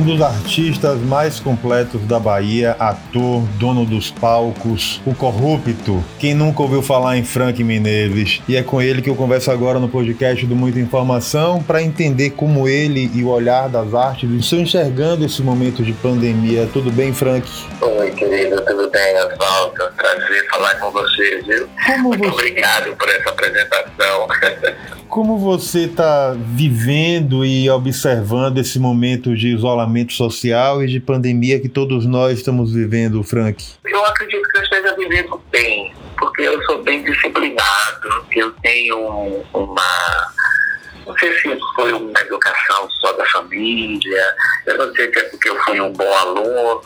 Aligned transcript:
um 0.00 0.04
dos 0.04 0.22
artistas 0.22 0.98
mais 0.98 1.38
completos 1.38 2.00
da 2.06 2.18
Bahia, 2.18 2.74
ator, 2.78 3.42
dono 3.58 3.84
dos 3.84 4.10
palcos, 4.10 4.98
o 5.04 5.14
corrupto. 5.14 6.02
Quem 6.18 6.32
nunca 6.32 6.62
ouviu 6.62 6.80
falar 6.80 7.18
em 7.18 7.24
Frank 7.24 7.62
Menezes? 7.62 8.40
E 8.48 8.56
é 8.56 8.62
com 8.62 8.80
ele 8.80 9.02
que 9.02 9.10
eu 9.10 9.14
converso 9.14 9.50
agora 9.50 9.78
no 9.78 9.90
podcast 9.90 10.46
do 10.46 10.56
Muita 10.56 10.78
Informação 10.78 11.62
para 11.62 11.82
entender 11.82 12.30
como 12.30 12.66
ele 12.66 13.10
e 13.14 13.22
o 13.22 13.28
olhar 13.28 13.68
das 13.68 13.92
artes 13.92 14.30
estão 14.30 14.60
enxergando 14.60 15.22
esse 15.22 15.42
momento 15.42 15.82
de 15.82 15.92
pandemia. 15.92 16.66
Tudo 16.72 16.90
bem, 16.90 17.12
Frank? 17.12 17.46
Oi, 17.82 18.10
querido, 18.12 18.56
tudo 18.64 18.90
bem, 18.90 19.16
Oswaldo? 19.16 19.92
Prazer 19.98 20.49
falar 20.60 20.74
com 20.78 20.90
você, 20.90 21.42
viu? 21.42 21.68
Como 21.86 22.08
Muito 22.10 22.24
você... 22.24 22.30
obrigado 22.30 22.96
por 22.96 23.08
essa 23.08 23.30
apresentação. 23.30 24.28
Como 25.08 25.38
você 25.38 25.86
está 25.86 26.36
vivendo 26.36 27.44
e 27.44 27.68
observando 27.68 28.58
esse 28.58 28.78
momento 28.78 29.34
de 29.34 29.48
isolamento 29.48 30.12
social 30.12 30.84
e 30.84 30.86
de 30.86 31.00
pandemia 31.00 31.58
que 31.58 31.68
todos 31.68 32.06
nós 32.06 32.38
estamos 32.38 32.72
vivendo, 32.72 33.22
Frank? 33.24 33.64
Eu 33.84 34.04
acredito 34.04 34.48
que 34.48 34.58
eu 34.58 34.62
esteja 34.62 34.94
vivendo 34.96 35.40
bem, 35.50 35.92
porque 36.16 36.42
eu 36.42 36.62
sou 36.64 36.82
bem 36.82 37.02
disciplinado, 37.02 38.24
eu 38.30 38.52
tenho 38.62 39.42
uma 39.52 40.32
não 41.10 41.18
sei 41.18 41.32
se 41.32 41.58
foi 41.74 41.92
uma 41.92 42.20
educação 42.20 42.88
só 43.00 43.12
da 43.14 43.26
família, 43.26 44.36
eu 44.66 44.78
não 44.78 44.94
sei 44.94 45.12
se 45.12 45.18
é 45.18 45.22
porque 45.24 45.50
eu 45.50 45.56
fui 45.64 45.80
um 45.80 45.92
bom 45.92 46.12
aluno, 46.18 46.80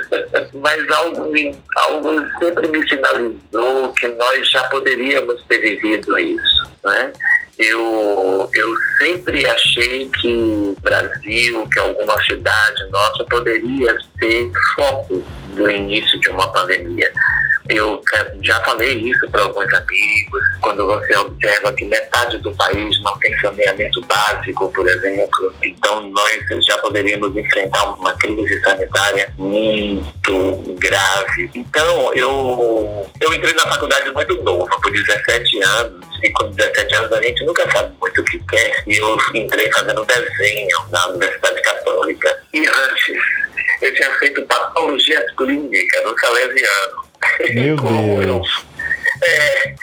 mas 0.54 0.90
algo, 0.90 1.32
algo 1.76 2.38
sempre 2.38 2.68
me 2.68 2.86
sinalizou 2.88 3.92
que 3.94 4.08
nós 4.08 4.50
já 4.50 4.64
poderíamos 4.64 5.42
ter 5.44 5.58
vivido 5.58 6.18
isso. 6.18 6.70
Né? 6.84 7.12
Eu, 7.58 8.50
eu 8.54 8.74
sempre 8.98 9.46
achei 9.46 10.10
que 10.20 10.28
o 10.28 10.76
Brasil, 10.82 11.68
que 11.72 11.78
alguma 11.78 12.22
cidade 12.24 12.90
nossa 12.90 13.24
poderia 13.24 13.96
ser 14.18 14.50
foco 14.74 15.22
do 15.54 15.70
início 15.70 16.20
de 16.20 16.28
uma 16.30 16.50
pandemia. 16.52 17.12
Eu 17.70 18.02
já 18.42 18.60
falei 18.64 18.94
isso 18.94 19.30
para 19.30 19.42
alguns 19.42 19.72
amigos, 19.72 20.42
quando 20.60 20.86
você 20.86 21.16
observa 21.16 21.72
que 21.72 21.84
metade 21.84 22.38
do 22.38 22.52
país 22.56 23.00
não 23.02 23.16
tem 23.18 23.38
saneamento 23.38 24.00
básico, 24.06 24.72
por 24.72 24.88
exemplo, 24.88 25.54
então 25.62 26.10
nós 26.10 26.40
já 26.66 26.76
poderíamos 26.78 27.36
enfrentar 27.36 27.94
uma 27.94 28.12
crise 28.14 28.60
sanitária 28.62 29.32
muito 29.38 30.76
grave. 30.80 31.50
Então 31.54 32.12
eu, 32.12 33.08
eu 33.20 33.32
entrei 33.34 33.54
na 33.54 33.68
faculdade 33.68 34.10
muito 34.10 34.42
novo, 34.42 34.68
por 34.80 34.90
17 34.90 35.62
anos, 35.62 36.06
e 36.24 36.30
com 36.30 36.50
17 36.50 36.94
anos 36.96 37.12
a 37.12 37.22
gente 37.22 37.44
nunca 37.44 37.70
sabe 37.70 37.94
muito 38.00 38.20
o 38.20 38.24
que 38.24 38.38
quer, 38.46 38.82
e 38.86 38.96
eu 38.96 39.16
entrei 39.32 39.70
fazendo 39.70 40.04
desenho 40.04 40.78
na 40.90 41.06
Universidade 41.06 41.62
Católica. 41.62 42.36
E 42.52 42.66
antes, 42.66 43.16
eu 43.80 43.94
tinha 43.94 44.10
feito 44.18 44.42
patologia 44.46 45.24
clínica 45.36 46.02
no 46.02 46.18
Salesiano. 46.18 47.09
Meu 47.54 47.76
Deus. 48.20 48.64
É, 49.22 49.74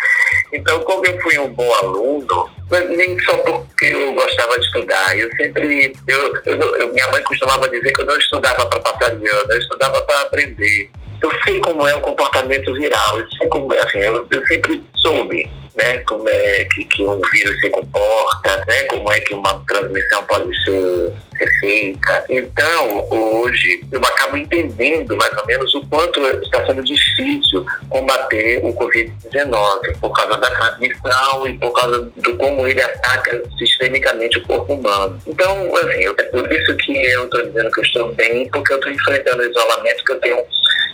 então, 0.54 0.80
como 0.82 1.06
eu 1.06 1.20
fui 1.22 1.38
um 1.38 1.54
bom 1.54 1.72
aluno, 1.76 2.50
nem 2.90 3.20
só 3.20 3.38
porque 3.38 3.86
eu 3.86 4.14
gostava 4.14 4.60
de 4.60 4.66
estudar, 4.66 5.18
eu 5.18 5.30
sempre. 5.36 5.94
Eu, 6.08 6.36
eu, 6.46 6.76
eu 6.78 6.94
minha 6.94 7.08
mãe 7.10 7.22
costumava 7.24 7.70
dizer 7.70 7.92
que 7.92 8.02
eu 8.02 8.06
não 8.06 8.18
estudava 8.18 8.66
para 8.66 8.80
passar 8.80 9.16
de 9.16 9.28
ano, 9.28 9.52
eu 9.52 9.60
estudava 9.60 10.02
para 10.02 10.22
aprender. 10.22 10.90
Eu 11.22 11.32
sei 11.44 11.60
como 11.60 11.88
é 11.88 11.96
o 11.96 12.02
comportamento 12.02 12.74
viral, 12.74 13.20
eu 13.20 13.28
sei 13.32 13.48
como 13.48 13.74
é, 13.74 13.80
assim, 13.80 14.00
eu, 14.00 14.28
eu 14.30 14.48
sempre 14.48 14.84
soube 14.96 15.50
né, 15.78 16.00
como 16.00 16.28
é 16.28 16.66
que, 16.66 16.84
que 16.86 17.04
um 17.04 17.22
vírus 17.32 17.60
se 17.60 17.70
comporta, 17.70 18.66
né, 18.68 18.84
como 18.84 19.12
é 19.12 19.20
que 19.20 19.34
uma 19.34 19.64
transmissão 19.68 20.24
pode 20.24 20.64
ser, 20.64 21.14
feita. 21.60 22.26
Então, 22.30 23.08
hoje, 23.10 23.82
eu 23.92 24.00
acabo 24.00 24.38
entendendo 24.38 25.16
mais 25.16 25.36
ou 25.38 25.46
menos 25.46 25.74
o 25.76 25.86
quanto 25.88 26.20
está 26.42 26.66
sendo 26.66 26.84
difícil 26.84 27.66
combater 27.90 28.60
o 28.64 28.74
Covid-19 28.74 30.00
por 30.00 30.12
causa 30.14 30.38
da 30.38 30.50
transmissão 30.50 31.48
e 31.48 31.58
por 31.58 31.72
causa 31.74 32.12
do 32.16 32.36
como 32.38 32.68
ele 32.68 32.82
ataca 32.82 33.44
sistemicamente 33.58 34.38
o 34.40 34.48
corpo 34.48 34.74
humano. 34.74 35.20
Então, 35.28 35.76
assim, 35.78 36.06
é 36.06 36.24
por 36.24 36.52
isso 36.52 36.76
que 36.78 36.98
eu 36.98 37.26
estou 37.26 37.46
dizendo 37.46 37.72
que 37.72 37.80
eu 37.80 37.84
estou 37.84 38.14
bem, 38.14 38.50
porque 38.50 38.74
eu 38.74 38.78
estou 38.78 38.92
enfrentando 38.92 39.44
o 39.44 39.46
isolamento, 39.46 40.04
que 40.04 40.12
eu 40.12 40.20
tenho, 40.20 40.44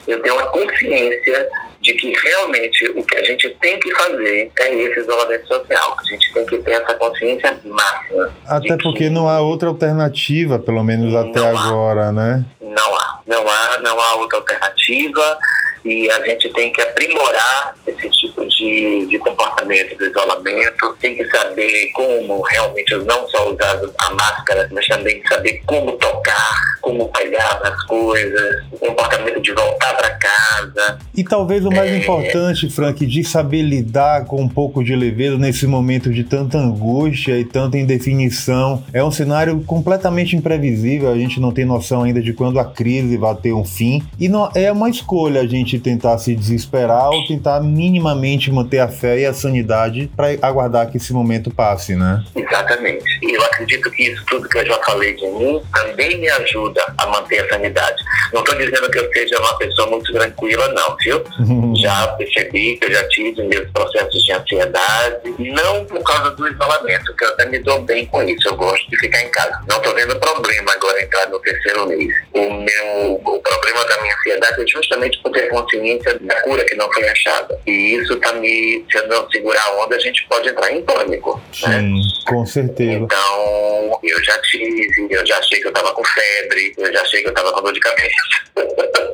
eu 0.07 0.21
tenho 0.21 0.35
uma 0.35 0.47
consciência 0.47 1.49
de 1.81 1.93
que 1.93 2.13
realmente 2.13 2.89
o 2.91 3.03
que 3.03 3.15
a 3.15 3.23
gente 3.23 3.49
tem 3.61 3.79
que 3.79 3.91
fazer 3.93 4.51
é 4.59 4.75
esse 4.75 4.99
isolamento 5.01 5.47
social. 5.47 5.97
A 5.99 6.03
gente 6.03 6.33
tem 6.33 6.45
que 6.45 6.57
ter 6.59 6.71
essa 6.71 6.93
consciência 6.95 7.59
máxima. 7.65 8.33
Até 8.47 8.77
porque 8.77 9.09
não 9.09 9.27
há 9.27 9.41
outra 9.41 9.67
alternativa, 9.67 10.57
pelo 10.57 10.83
menos 10.83 11.13
até 11.13 11.45
agora, 11.45 12.11
né? 12.11 12.45
Não 12.61 12.95
há. 12.95 13.19
Não 13.27 13.47
há, 13.47 13.79
não 13.81 13.99
há 13.99 14.15
outra 14.15 14.39
alternativa 14.39 15.37
e 15.85 16.09
a 16.11 16.25
gente 16.25 16.49
tem 16.53 16.71
que 16.71 16.81
aprimorar 16.81 17.75
esse 17.85 18.09
tipo 18.09 18.45
de, 18.47 19.05
de 19.07 19.17
comportamento 19.19 19.97
do 19.97 20.05
isolamento, 20.05 20.95
tem 20.99 21.15
que 21.15 21.25
saber 21.25 21.89
como 21.93 22.41
realmente 22.41 22.95
não 22.95 23.27
só 23.27 23.51
usar 23.51 23.81
a 23.97 24.13
máscara, 24.13 24.69
mas 24.71 24.87
também 24.87 25.21
saber 25.27 25.61
como 25.65 25.91
tocar, 25.93 26.77
como 26.81 27.09
pegar 27.09 27.59
as 27.63 27.83
coisas, 27.83 28.63
o 28.71 28.77
comportamento 28.77 29.41
de 29.41 29.51
voltar 29.51 29.93
para 29.95 30.09
casa. 30.11 30.99
E 31.15 31.23
talvez 31.23 31.65
o 31.65 31.69
mais 31.69 31.91
é... 31.91 31.97
importante, 31.97 32.69
Frank, 32.69 33.05
de 33.05 33.23
saber 33.23 33.61
lidar 33.61 34.25
com 34.25 34.41
um 34.41 34.49
pouco 34.49 34.83
de 34.83 34.95
leveza 34.95 35.37
nesse 35.37 35.67
momento 35.67 36.09
de 36.11 36.23
tanta 36.23 36.57
angústia 36.57 37.37
e 37.37 37.45
tanta 37.45 37.77
indefinição. 37.77 38.83
É 38.93 39.03
um 39.03 39.11
cenário 39.11 39.61
completamente 39.65 40.35
imprevisível, 40.35 41.11
a 41.11 41.15
gente 41.15 41.39
não 41.39 41.51
tem 41.51 41.65
noção 41.65 42.03
ainda 42.03 42.21
de 42.21 42.33
quando 42.33 42.59
a 42.59 42.65
crise 42.65 43.17
vai 43.17 43.35
ter 43.35 43.53
um 43.53 43.65
fim. 43.65 44.03
E 44.19 44.29
não, 44.29 44.49
é 44.55 44.71
uma 44.71 44.89
escolha 44.89 45.41
a 45.41 45.47
gente 45.47 45.72
tentar 45.79 46.17
se 46.17 46.35
desesperar 46.35 47.09
ou 47.09 47.25
tentar 47.25 47.61
minimamente 47.61 48.51
manter 48.51 48.79
a 48.79 48.87
fé 48.87 49.19
e 49.19 49.25
a 49.25 49.33
sanidade 49.33 50.09
para 50.15 50.27
aguardar 50.41 50.89
que 50.89 50.97
esse 50.97 51.13
momento 51.13 51.51
passe, 51.51 51.95
né? 51.95 52.23
Exatamente. 52.35 53.03
E 53.21 53.35
eu 53.35 53.41
acredito 53.43 53.89
que 53.91 54.03
isso 54.03 54.23
tudo 54.25 54.47
que 54.49 54.57
eu 54.57 54.65
já 54.65 54.79
falei 54.83 55.15
de 55.15 55.25
mim 55.27 55.61
também 55.73 56.19
me 56.19 56.29
ajuda 56.29 56.81
a 56.97 57.07
manter 57.07 57.39
a 57.39 57.49
sanidade. 57.49 58.03
Não 58.33 58.41
estou 58.41 58.55
dizendo 58.57 58.89
que 58.89 58.99
eu 58.99 59.09
seja 59.13 59.39
uma 59.39 59.57
pessoa 59.57 59.89
muito 59.89 60.11
tranquila, 60.11 60.67
não, 60.69 60.95
viu? 60.97 61.23
já 61.81 62.07
percebi 62.09 62.77
que 62.77 62.85
eu 62.85 62.91
já 62.91 63.07
tive 63.09 63.43
meus 63.43 63.69
processos 63.71 64.23
de 64.23 64.31
ansiedade, 64.31 65.33
não 65.39 65.85
por 65.85 66.01
causa 66.03 66.31
do 66.31 66.47
isolamento, 66.47 67.15
que 67.15 67.25
eu 67.25 67.29
até 67.29 67.45
me 67.45 67.59
dou 67.59 67.81
bem 67.81 68.05
com 68.05 68.23
isso. 68.23 68.47
Eu 68.47 68.55
gosto 68.55 68.89
de 68.89 68.97
ficar 68.97 69.21
em 69.21 69.29
casa. 69.29 69.59
Não 69.67 69.77
estou 69.77 69.93
vendo 69.93 70.19
problema 70.19 70.71
agora 70.73 71.03
entrar 71.03 71.29
no 71.29 71.39
terceiro 71.39 71.87
mês. 71.87 72.13
O 72.33 72.53
meu 72.53 73.21
o 73.25 73.39
problema 73.39 73.85
da 73.85 74.01
minha 74.01 74.15
ansiedade 74.15 74.61
é 74.61 74.67
justamente 74.67 75.21
por 75.21 75.31
ter 75.31 75.49
consciência 75.63 76.19
da 76.19 76.41
cura 76.41 76.63
que 76.65 76.75
não 76.75 76.91
foi 76.91 77.07
achada. 77.07 77.59
E 77.65 77.95
isso 77.95 78.15
tá 78.17 78.33
me, 78.33 78.85
se 78.91 78.97
eu 78.97 79.07
não 79.07 79.29
segurar 79.29 79.63
a 79.63 79.83
onda, 79.83 79.95
a 79.95 79.99
gente 79.99 80.25
pode 80.27 80.49
entrar 80.49 80.71
em 80.71 80.81
pânico. 80.83 81.41
Né? 81.63 81.79
Sim, 81.79 81.93
né? 81.93 82.01
com 82.27 82.45
certeza. 82.45 82.91
Então, 82.91 83.99
eu 84.03 84.23
já 84.23 84.37
tive, 84.41 85.07
eu 85.09 85.25
já 85.25 85.37
achei 85.37 85.59
que 85.59 85.67
eu 85.67 85.73
tava 85.73 85.93
com 85.93 86.03
febre, 86.03 86.73
eu 86.77 86.93
já 86.93 87.01
achei 87.01 87.21
que 87.21 87.29
eu 87.29 87.33
tava 87.33 87.51
com 87.53 87.61
dor 87.61 87.73
de 87.73 87.79
cabeça. 87.79 88.13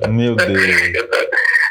Meu 0.09 0.35
Deus. 0.37 0.95
eu, 0.95 1.09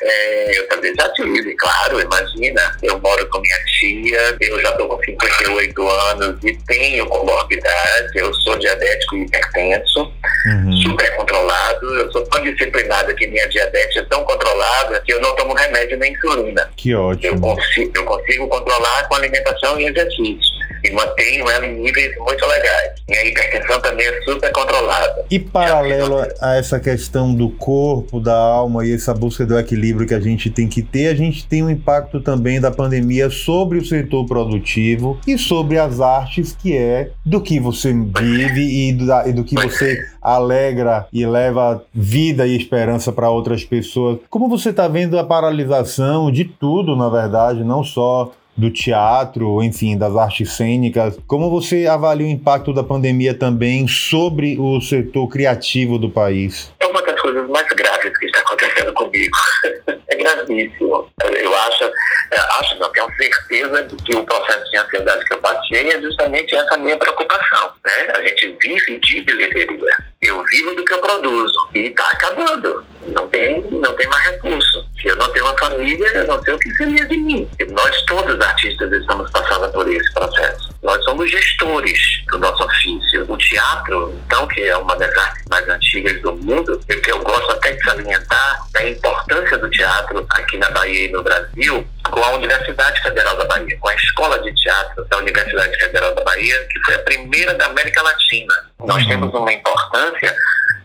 é, 0.03 0.59
eu 0.59 0.69
também 0.69 0.95
já 0.95 1.09
tive, 1.13 1.55
claro, 1.57 2.01
imagina. 2.01 2.77
Eu 2.83 2.99
moro 3.01 3.29
com 3.29 3.41
minha 3.41 3.65
tia, 3.79 4.37
eu 4.41 4.61
já 4.61 4.73
tô 4.73 4.87
com 4.87 5.03
58 5.03 5.89
anos 5.89 6.45
e 6.45 6.57
tenho 6.67 7.07
comorbidade, 7.07 8.17
eu 8.17 8.33
sou 8.35 8.57
diabético 8.59 9.17
e 9.17 9.23
hipertenso, 9.23 10.13
uhum. 10.47 10.73
super 10.83 11.17
controlado, 11.17 11.99
eu 11.99 12.13
sou 12.13 12.25
tão 12.27 12.43
disciplinado 12.43 13.15
que 13.15 13.27
minha 13.27 13.49
diabetes 13.49 13.97
é 13.97 14.05
tão 14.05 14.23
controlada 14.25 14.68
que 15.05 15.13
eu 15.13 15.21
não 15.21 15.35
tomo 15.37 15.55
remédio 15.55 15.99
nem 15.99 16.13
insulina. 16.13 16.71
Que 16.77 16.95
ótimo. 16.95 17.35
Eu 17.35 17.41
consigo, 17.41 17.93
eu 17.95 18.05
consigo 18.05 18.49
controlar 18.49 19.09
com 19.09 19.15
alimentação 19.15 19.81
e 19.81 19.87
exercício 19.87 20.58
e 20.89 20.93
mantenho 20.93 21.49
ela 21.49 21.67
em 21.67 21.81
níveis 21.81 22.17
muito 22.19 22.47
legais. 22.47 22.93
E 23.09 23.15
a 23.15 23.27
hipertensão 23.27 23.81
também 23.81 24.07
é 24.07 24.21
super 24.23 24.53
controlada. 24.53 25.25
E 25.31 25.39
paralelo 25.39 26.27
a 26.41 26.57
essa 26.57 26.81
questão 26.81 27.35
do 27.35 27.51
corpo, 27.51 28.21
da 28.21 28.37
alma 28.37 28.85
e 28.85 28.93
essa 28.93 29.15
busca 29.15 29.47
do 29.47 29.59
equilíbrio 29.59 30.07
que 30.07 30.15
a 30.15 30.21
gente 30.21 30.51
tem 30.51 30.69
que 30.69 30.83
ter, 30.83 31.09
a 31.09 31.15
gente 31.15 31.47
tem 31.47 31.63
um 31.63 31.71
impacto 31.71 32.21
também 32.21 32.61
da 32.61 32.71
pandemia 32.71 33.31
sobre 33.31 33.79
o 33.79 33.85
setor 33.85 34.27
produtivo 34.27 35.21
e 35.27 35.39
sobre 35.39 35.79
as 35.79 36.01
artes, 36.01 36.53
que 36.53 36.77
é 36.77 37.11
do 37.25 37.41
que 37.41 37.61
você 37.61 37.93
vive 37.93 38.89
e 38.89 38.93
do, 38.93 39.07
e 39.27 39.33
do 39.33 39.45
que 39.45 39.55
você 39.55 39.99
alegra 40.21 41.07
e 41.13 41.27
leva 41.27 41.83
vida 41.95 42.47
e 42.47 42.57
esperança 42.57 43.13
para 43.13 43.31
outras 43.31 43.65
pessoas. 43.65 44.19
Como 44.29 44.49
você 44.49 44.71
está 44.71 44.89
vendo 44.89 45.19
a 45.19 45.25
paralisação 45.25 46.31
de 46.31 46.45
tudo, 46.45 46.97
na 46.97 47.09
verdade, 47.09 47.65
não 47.65 47.83
só 47.83 48.33
do 48.59 48.71
teatro, 48.71 49.63
enfim, 49.63 49.97
das 49.97 50.17
artes 50.17 50.57
cênicas. 50.57 51.17
Como 51.29 51.49
você 51.49 51.87
avalia 51.87 52.27
o 52.27 52.31
impacto 52.31 52.73
da 52.73 52.83
pandemia 52.83 53.33
também 53.33 53.87
sobre 53.87 54.59
o 54.59 54.81
setor 54.81 55.29
criativo 55.29 55.97
do 55.97 56.11
país? 56.11 56.73
É 56.81 56.87
uma 56.87 57.01
das 57.01 57.21
coisas 57.21 57.49
mais 57.49 57.69
graves 57.69 58.19
que 58.19 58.27
está 58.27 58.41
acontecendo 58.41 58.93
comigo. 58.93 59.37
É 60.11 60.17
gravíssimo. 60.17 61.07
Eu 61.23 61.55
acho, 61.55 61.85
é, 61.85 62.39
acho 62.61 62.79
não, 62.79 62.91
tenho 62.93 63.07
certeza 63.17 63.83
de 63.85 63.97
que 63.97 64.17
o 64.17 64.25
processo 64.25 64.71
de 64.71 64.79
ansiedade 64.79 65.25
que 65.27 65.35
eu 65.35 65.39
passei 65.39 65.91
é 65.91 66.01
justamente 66.01 66.55
essa 66.55 66.79
minha 66.79 66.97
preocupação. 66.97 67.73
Né? 67.85 68.13
A 68.17 68.23
gente 68.23 68.57
vive 68.61 68.99
de 69.01 69.21
bilheteria. 69.21 69.97
Eu 70.23 70.43
vivo 70.45 70.75
do 70.75 70.85
que 70.85 70.95
eu 70.95 71.01
produzo 71.01 71.69
e 71.75 71.81
está 71.89 72.09
acabando. 72.09 72.85
Não 73.13 73.29
tem, 73.29 73.61
não 73.71 73.95
tem 73.95 74.07
mais 74.09 74.25
recurso. 74.31 74.85
Se 75.01 75.09
eu 75.09 75.17
não 75.17 75.31
tenho 75.33 75.45
uma 75.45 75.59
família, 75.59 76.07
eu 76.09 76.27
não 76.27 76.43
sei 76.43 76.55
o 76.55 76.59
que 76.59 76.71
seria 76.75 77.07
de 77.07 77.17
mim. 77.17 77.49
E 77.59 77.65
nós 77.67 78.03
todos 78.03 78.41
artistas 78.41 78.93
estamos 78.93 79.31
passando 79.31 79.71
por 79.73 79.89
esse 79.89 80.13
processo. 80.13 80.75
Nós 80.83 81.03
somos 81.05 81.31
gestores 81.31 81.99
do 82.31 82.39
nosso 82.39 82.65
ofício. 82.65 83.25
O 83.29 83.37
teatro, 83.37 84.15
então, 84.27 84.47
que 84.49 84.63
é 84.63 84.77
uma 84.77 84.97
das 84.97 85.17
artes 85.17 85.45
mais 85.51 85.69
antigas 85.69 86.21
do 86.23 86.35
mundo, 86.35 86.81
e 86.89 86.97
que 86.97 87.11
eu 87.11 87.19
gosto 87.23 87.51
até 87.53 87.73
de 87.73 87.83
salientar 87.83 88.67
a 88.77 88.85
importância 88.85 89.59
do 89.59 89.69
teatro 89.71 90.27
aqui 90.31 90.57
na 90.59 90.71
Bahia 90.71 91.07
e 91.07 91.13
no 91.13 91.23
Brasil, 91.23 91.87
com 92.11 92.21
a 92.21 92.31
Universidade 92.33 93.03
Federal 93.03 93.37
da 93.37 93.45
Bahia, 93.45 93.77
com 93.81 93.89
a 93.89 93.95
Escola 93.95 94.39
de 94.41 94.55
Teatro 94.55 95.05
da 95.07 95.19
Universidade 95.19 95.77
Federal 95.79 96.15
da 96.15 96.25
Bahia, 96.25 96.67
que 96.71 96.81
foi 96.85 96.95
a 96.95 96.99
primeira 97.01 97.55
da 97.55 97.67
América 97.67 98.03
Latina. 98.03 98.55
Nós 98.81 99.03
uhum. 99.03 99.09
temos 99.09 99.35
uma 99.35 99.53
importância 99.53 100.35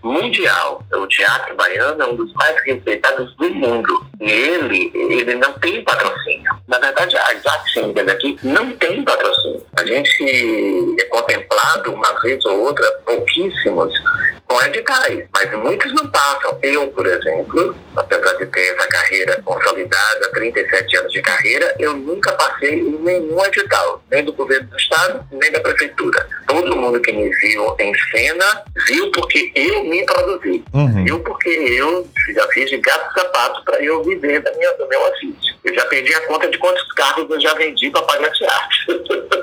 mundial. 0.03 0.83
O 0.93 1.07
teatro 1.07 1.55
baiano 1.55 2.03
é 2.03 2.05
um 2.07 2.15
dos 2.15 2.33
mais 2.33 2.61
respeitados 2.63 3.35
do 3.37 3.49
mundo. 3.49 4.05
E 4.19 4.29
ele, 4.29 4.91
ele 4.93 5.35
não 5.35 5.53
tem 5.53 5.83
patrocínio. 5.83 6.51
Na 6.67 6.79
verdade, 6.79 7.15
as 7.17 7.45
artes 7.45 7.73
cênicas 7.73 8.07
aqui 8.07 8.37
não 8.43 8.71
tem 8.73 9.03
patrocínio. 9.03 9.65
A 9.77 9.85
gente 9.85 10.95
é 10.99 11.05
contemplado 11.05 11.93
uma 11.93 12.21
vez 12.21 12.43
ou 12.45 12.61
outra, 12.61 12.89
pouquíssimos, 13.05 13.93
com 14.53 14.61
editais, 14.61 15.25
mas 15.33 15.51
muitos 15.53 15.91
não 15.93 16.07
passam. 16.11 16.59
Eu, 16.61 16.87
por 16.89 17.05
exemplo, 17.05 17.75
apesar 17.95 18.33
de 18.33 18.45
ter 18.47 18.75
essa 18.75 18.87
carreira 18.87 19.41
consolidada, 19.43 20.31
37 20.31 20.97
anos 20.97 21.11
de 21.11 21.21
carreira, 21.21 21.75
eu 21.79 21.93
nunca 21.93 22.31
passei 22.33 22.79
em 22.79 22.99
nenhum 22.99 23.43
edital, 23.45 24.03
nem 24.11 24.23
do 24.23 24.33
governo 24.33 24.67
do 24.67 24.77
estado, 24.77 25.25
nem 25.31 25.51
da 25.51 25.59
prefeitura. 25.59 26.27
Todo 26.47 26.75
mundo 26.75 27.01
que 27.01 27.11
me 27.11 27.29
viu 27.29 27.75
em 27.79 27.93
cena 28.11 28.63
viu 28.85 29.11
porque 29.11 29.51
eu 29.55 29.83
me 29.93 30.05
produzi. 30.05 30.63
Uhum. 30.73 31.03
Viu 31.03 31.19
porque 31.19 31.49
eu 31.49 32.07
já 32.33 32.47
fiz 32.47 32.69
de 32.69 32.77
gato 32.77 33.13
sapato 33.13 33.63
para 33.63 33.83
eu 33.83 34.03
viver 34.03 34.41
da 34.41 34.51
minha, 34.53 34.71
do 34.73 34.87
meu 34.87 35.01
ofício. 35.01 35.55
Eu 35.63 35.73
já 35.73 35.85
perdi 35.85 36.13
a 36.13 36.21
conta 36.27 36.49
de 36.49 36.57
quantos 36.57 36.91
carros 36.93 37.29
eu 37.29 37.39
já 37.39 37.53
vendi 37.53 37.89
para 37.91 38.01
pagar 38.01 38.31
teatro. 38.31 39.42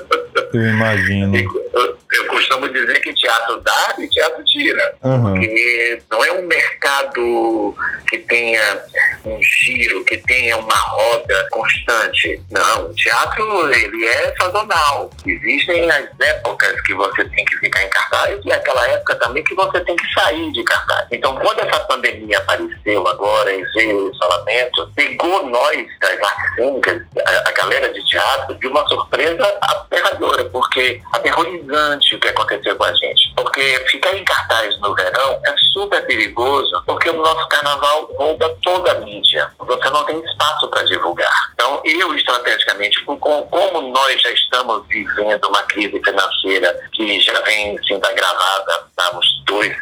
Eu 0.53 0.69
imagino. 0.69 1.35
Eu, 1.35 1.97
eu 2.11 2.25
costumo 2.27 2.67
dizer 2.69 2.99
que 3.01 3.13
teatro 3.13 3.61
dá 3.61 3.95
e 3.97 4.07
teatro 4.07 4.43
tira. 4.45 4.95
Uhum. 5.03 5.33
Porque 5.33 6.01
não 6.09 6.23
é 6.23 6.31
um 6.33 6.45
mercado 6.45 7.75
que 8.09 8.17
tenha 8.19 8.83
um 9.25 9.41
giro, 9.41 10.03
que 10.03 10.17
tenha 10.17 10.57
uma 10.57 10.75
roda 10.75 11.47
constante. 11.51 12.41
Não, 12.51 12.89
o 12.89 12.93
teatro 12.93 13.73
ele 13.73 14.05
é 14.05 14.35
sazonal. 14.37 15.09
Existem 15.25 15.89
as 15.89 16.07
épocas 16.19 16.81
que 16.81 16.93
você 16.93 17.23
tem 17.25 17.45
que 17.45 17.57
ficar 17.57 17.83
em 17.83 17.89
cartaz 17.89 18.39
e 18.43 18.51
aquela 18.51 18.87
época 18.89 19.15
também 19.15 19.43
que 19.43 19.55
você 19.55 19.79
tem 19.81 19.95
que 19.95 20.13
sair 20.13 20.51
de 20.51 20.63
cartaz. 20.63 21.07
Então, 21.11 21.35
quando 21.37 21.59
essa 21.59 21.79
pandemia 21.81 22.37
apareceu 22.39 23.07
agora, 23.07 23.53
esse 23.53 23.79
isolamento, 23.79 24.91
pegou 24.95 25.49
nós 25.49 25.87
das 26.01 26.21
artes 26.21 26.55
cênicas, 26.55 27.01
a, 27.25 27.49
a 27.49 27.51
galera 27.51 27.93
de 27.93 28.05
teatro, 28.05 28.55
de 28.55 28.67
uma 28.67 28.85
surpresa 28.87 29.57
aterradora, 29.61 30.40
porque 30.71 31.01
aterrorizante 31.11 32.15
o 32.15 32.19
que 32.19 32.29
aconteceu 32.29 32.75
com 32.77 32.85
a 32.85 32.93
gente. 32.93 33.33
Porque 33.35 33.61
ficar 33.89 34.15
em 34.15 34.23
cartaz 34.23 34.79
no 34.79 34.95
verão 34.95 35.41
é 35.45 35.55
super 35.73 36.05
perigoso, 36.05 36.81
porque 36.85 37.09
o 37.09 37.17
nosso 37.17 37.47
carnaval 37.49 38.09
rouba 38.15 38.57
toda 38.63 38.91
a 38.93 38.99
mídia. 39.01 39.51
Você 39.59 39.89
não 39.89 40.03
tem 40.05 40.17
espaço 40.23 40.69
para 40.69 40.83
divulgar. 40.83 41.51
Então, 41.53 41.81
eu, 41.83 42.15
estrategicamente, 42.15 43.03
como 43.03 43.81
nós 43.91 44.21
já 44.21 44.31
estamos 44.31 44.87
vivendo 44.87 45.45
uma 45.49 45.63
crise 45.63 46.01
financeira 46.03 46.79
que 46.93 47.19
já 47.19 47.39
vem 47.41 47.77
sendo 47.85 48.05
agravada 48.05 48.85
há 48.97 49.17
uns 49.17 49.43
dois, 49.45 49.75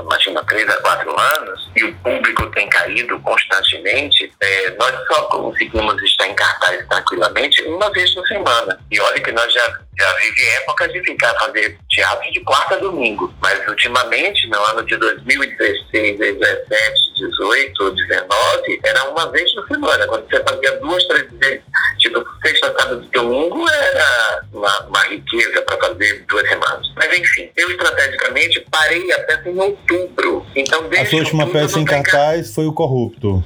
imagina, 0.00 0.42
três 0.44 0.68
a 0.68 0.76
quatro 0.80 1.10
anos, 1.18 1.70
e 1.76 1.84
o 1.84 1.94
público 1.96 2.50
tem 2.50 2.68
caído 2.68 3.20
constantemente, 3.20 4.32
é, 4.40 4.70
nós 4.70 4.94
só 5.06 5.22
conseguimos 5.24 6.02
estar 6.02 6.26
em 6.26 6.34
cartaz 6.34 6.86
tranquilamente 6.88 7.62
uma 7.62 7.90
vez 7.92 8.12
por 8.14 8.26
semana. 8.26 8.78
E 8.90 9.00
olha 9.00 9.20
que 9.20 9.32
nós 9.32 9.52
já 9.52 9.85
já 9.98 10.12
vive 10.14 10.46
épocas 10.56 10.92
de 10.92 11.02
ficar 11.02 11.34
fazer 11.34 11.78
teatro 11.88 12.30
de 12.30 12.40
quarta 12.40 12.74
a 12.74 12.78
domingo. 12.78 13.32
Mas 13.40 13.66
ultimamente, 13.66 14.46
no 14.48 14.58
ano 14.58 14.82
de 14.84 14.96
2016, 14.96 16.18
17, 16.18 17.14
18, 17.16 17.90
19, 17.90 18.80
era 18.84 19.10
uma 19.10 19.30
vez 19.30 19.52
por 19.54 19.66
semana. 19.68 20.06
Quando 20.06 20.28
você 20.28 20.42
fazia 20.42 20.72
duas, 20.78 21.04
três 21.06 21.32
vezes, 21.32 21.62
tipo, 21.98 22.24
sexta, 22.44 22.74
sábado 22.78 23.04
e 23.04 23.08
domingo, 23.08 23.68
era 23.68 24.42
uma, 24.52 24.80
uma 24.86 25.02
riqueza 25.04 25.62
para 25.62 25.78
fazer 25.78 26.24
duas 26.28 26.48
semanas. 26.48 26.86
Mas 26.94 27.18
enfim, 27.18 27.50
eu 27.56 27.70
estrategicamente 27.70 28.60
parei 28.70 29.12
a 29.12 29.20
peça 29.20 29.48
em 29.48 29.58
outubro. 29.58 30.46
Então, 30.54 30.88
desde 30.88 31.06
a 31.06 31.10
sua 31.10 31.18
última 31.20 31.46
peça 31.50 31.80
em 31.80 31.84
cartaz 31.84 32.54
foi 32.54 32.66
o 32.66 32.72
Corrupto 32.72 33.42